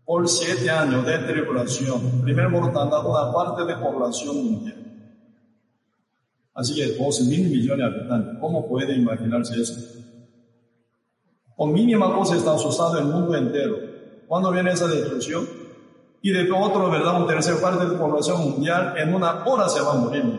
[0.05, 4.85] Por siete años de tribulación, primer mortandad, una parte de población mundial.
[6.55, 8.39] Así que 12 mil millones de habitantes.
[8.41, 9.75] ¿Cómo puede imaginarse eso?
[11.57, 13.77] Con mínima cosa está asustado el mundo entero.
[14.27, 15.58] ¿Cuándo viene esa destrucción?
[16.23, 17.21] Y de otro, ¿verdad?
[17.21, 20.39] Un tercer parte de la población mundial en una hora se va a morir.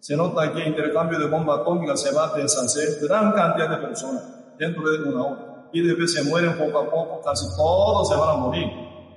[0.00, 3.76] Se nota que el intercambio de bomba atómica se va a deshacer gran cantidad de
[3.78, 4.22] personas
[4.58, 5.68] dentro de una hora.
[5.72, 8.66] Y después se mueren poco a poco, casi todos se van a morir.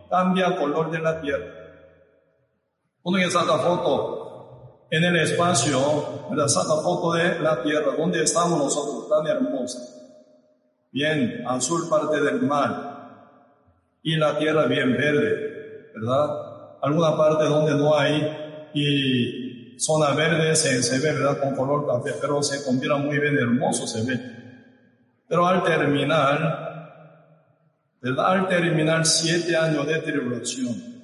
[0.09, 1.45] Cambia el color de la tierra.
[3.03, 4.25] Uno que saca foto
[4.89, 5.79] en el espacio,
[6.33, 9.79] la Saca foto de la Tierra, donde estamos nosotros, tan hermosa.
[10.91, 12.93] Bien, azul parte del mar
[14.03, 15.54] y la Tierra bien verde,
[15.95, 16.77] ¿verdad?
[16.81, 21.39] Alguna parte donde no hay y zona verde se, se ve, ¿verdad?
[21.39, 24.19] Con color café, pero se combina muy bien, hermoso se ve.
[25.27, 27.15] Pero al terminar,
[28.01, 28.25] ¿verdad?
[28.25, 30.95] Al terminar siete años de tribulación,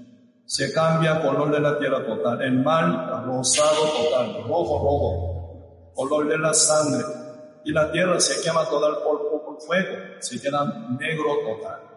[0.46, 2.42] se cambia color de la tierra total.
[2.42, 7.06] El mar rosado total, rojo, rojo, color de la sangre.
[7.64, 10.66] Y la tierra se quema toda por, por fuego, se queda
[11.00, 11.91] negro total.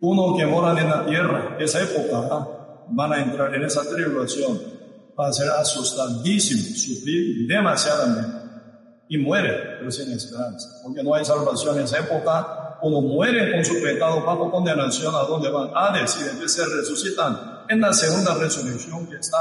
[0.00, 2.48] Uno que mora en la tierra, esa época,
[2.90, 4.60] van a entrar en esa tribulación,
[5.18, 8.38] va a ser asustadísimo, sufrir demasiadamente
[9.08, 13.64] y muere, pero sin esperanza, porque no hay salvación en esa época como mueren con
[13.64, 15.70] su pecado bajo condenación, ¿a dónde van?
[15.74, 19.38] A decir, que se resucitan en la segunda resurrección que está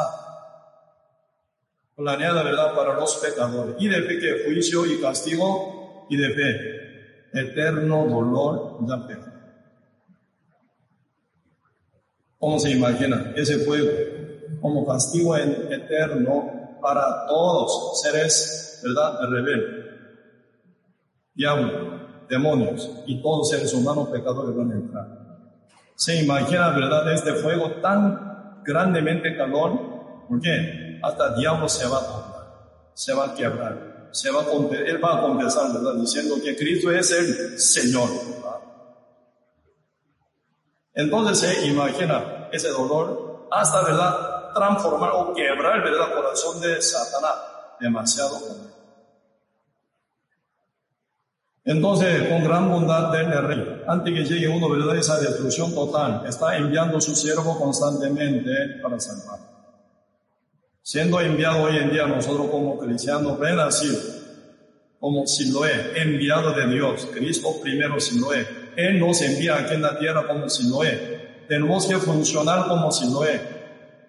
[1.96, 3.76] planeada, ¿verdad?, para los pecadores.
[3.80, 6.78] Y de fe que juicio y castigo, y de fe
[7.34, 9.06] eterno dolor ya
[12.40, 13.90] ¿Cómo se imagina ese fuego?
[14.62, 19.20] Como castigo eterno para todos seres, ¿verdad?
[19.20, 19.88] De rebelde.
[21.34, 25.08] Diablo, demonios y todos seres humanos pecadores van a entrar.
[25.96, 27.12] Se imagina, ¿verdad?
[27.14, 30.26] Este fuego tan grandemente calor.
[30.28, 31.00] ¿Por qué?
[31.02, 32.38] Hasta el diablo se va a
[32.98, 34.46] se va a quebrar, se va a,
[34.88, 35.94] él va a confesar, ¿verdad?
[36.02, 38.10] Diciendo que Cristo es el Señor.
[40.98, 44.52] Entonces se imagina ese dolor hasta, ¿verdad?
[44.56, 46.08] Transformar o quebrar, ¿verdad?
[46.10, 47.36] El corazón de Satanás.
[47.80, 48.40] Demasiado
[51.64, 54.96] Entonces, con gran bondad del rey, antes que llegue uno, ¿verdad?
[54.98, 59.40] Esa destrucción total, está enviando su siervo constantemente para salvar.
[60.82, 64.24] Siendo enviado hoy en día nosotros como cristianos renacidos,
[65.00, 70.28] como Siloé, enviado de Dios, Cristo primero Siloé, Él nos envía aquí en la tierra
[70.28, 71.46] como Siloé.
[71.50, 73.42] Tenemos que funcionar como Siloé,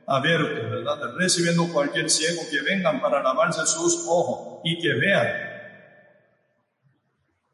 [0.06, 1.14] abierto, ¿verdad?
[1.16, 5.26] Recibiendo cualquier ciego que vengan para lavarse sus ojos y que vean.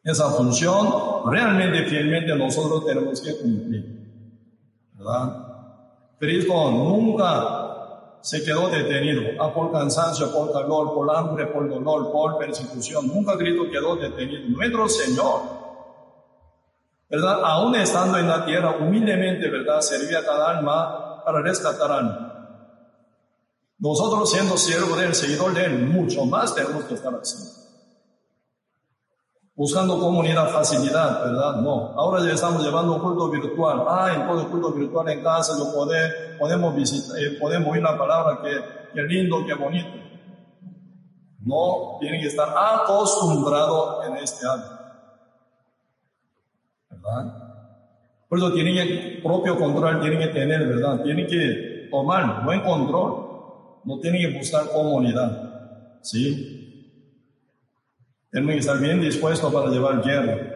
[0.03, 3.85] Esa función realmente, fielmente nosotros tenemos que cumplir,
[4.95, 5.37] ¿verdad?
[6.19, 12.39] Cristo nunca se quedó detenido, a por cansancio, por calor, por hambre, por dolor, por
[12.39, 13.07] persecución.
[13.07, 14.49] Nunca Cristo quedó detenido.
[14.49, 15.64] Nuestro Señor,
[17.09, 17.41] ¿verdad?
[17.45, 19.81] Aún estando en la tierra, humildemente, ¿verdad?
[19.81, 22.31] Servía a cada alma para rescatar alma.
[23.79, 27.65] Nosotros siendo siervos de él, seguidor de él, mucho más tenemos que estar así
[29.57, 31.57] buscando comunidad, facilidad, ¿verdad?
[31.57, 31.93] No.
[31.97, 33.85] Ahora ya estamos llevando un culto virtual.
[33.89, 38.41] Ah, entonces culto virtual en casa, lo poder, podemos visitar, eh, podemos oír la palabra,
[38.43, 40.03] que, que lindo, que bonito.
[41.41, 44.74] No, tienen que estar acostumbrados en este año.
[48.29, 51.03] Por eso tienen que, propio control tienen que tener, ¿verdad?
[51.03, 53.25] Tienen que tomar buen control.
[53.85, 56.01] No tienen que buscar comunidad.
[56.03, 56.65] ¿Sí?
[58.31, 60.55] Tenemos que estar bien dispuestos para llevar guerra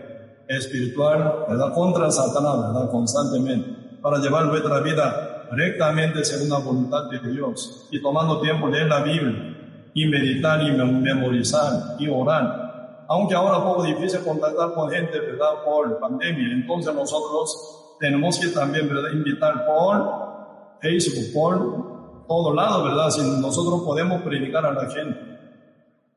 [0.48, 1.72] espiritual, ¿verdad?
[1.74, 2.90] Contra Satanás, ¿verdad?
[2.90, 4.00] Constantemente.
[4.02, 7.86] Para llevar nuestra vida rectamente según la voluntad de Dios.
[7.90, 9.90] Y tomando tiempo leer la Biblia.
[9.94, 12.67] Y meditar y memorizar y orar.
[13.08, 15.64] Aunque ahora es poco difícil contactar con gente, ¿verdad?
[15.64, 16.52] Por pandemia.
[16.52, 19.10] Entonces nosotros tenemos que también, ¿verdad?
[19.12, 23.08] Invitar por Facebook, por todo lado, ¿verdad?
[23.08, 25.38] Si nosotros podemos predicar a la gente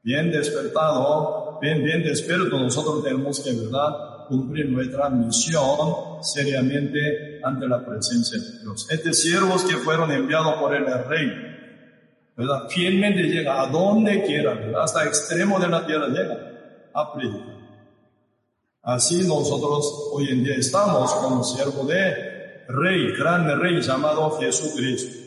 [0.04, 7.86] bien despertado, bien, bien despierto, nosotros tenemos que, ¿verdad?, cumplir nuestra misión seriamente ante la
[7.86, 8.88] presencia de Dios.
[8.90, 11.30] Estos siervos que fueron enviados por el rey,
[12.36, 14.84] ¿verdad?, fielmente llega a donde quiera, ¿verdad?
[14.84, 16.51] hasta extremo de la tierra llega
[18.82, 25.18] Así nosotros hoy en día estamos como siervo de rey, grande rey llamado Jesucristo.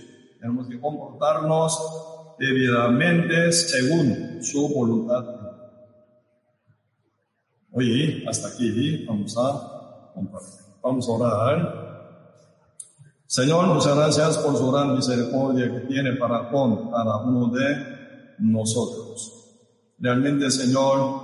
[0.41, 5.25] Tenemos que comportarnos debidamente según su voluntad.
[7.73, 10.61] Oye, hasta aquí vamos a compartir.
[10.83, 11.85] Vamos a orar.
[13.27, 19.33] Señor, muchas gracias por su gran misericordia que tiene para con cada uno de nosotros.
[19.99, 21.24] Realmente, Señor,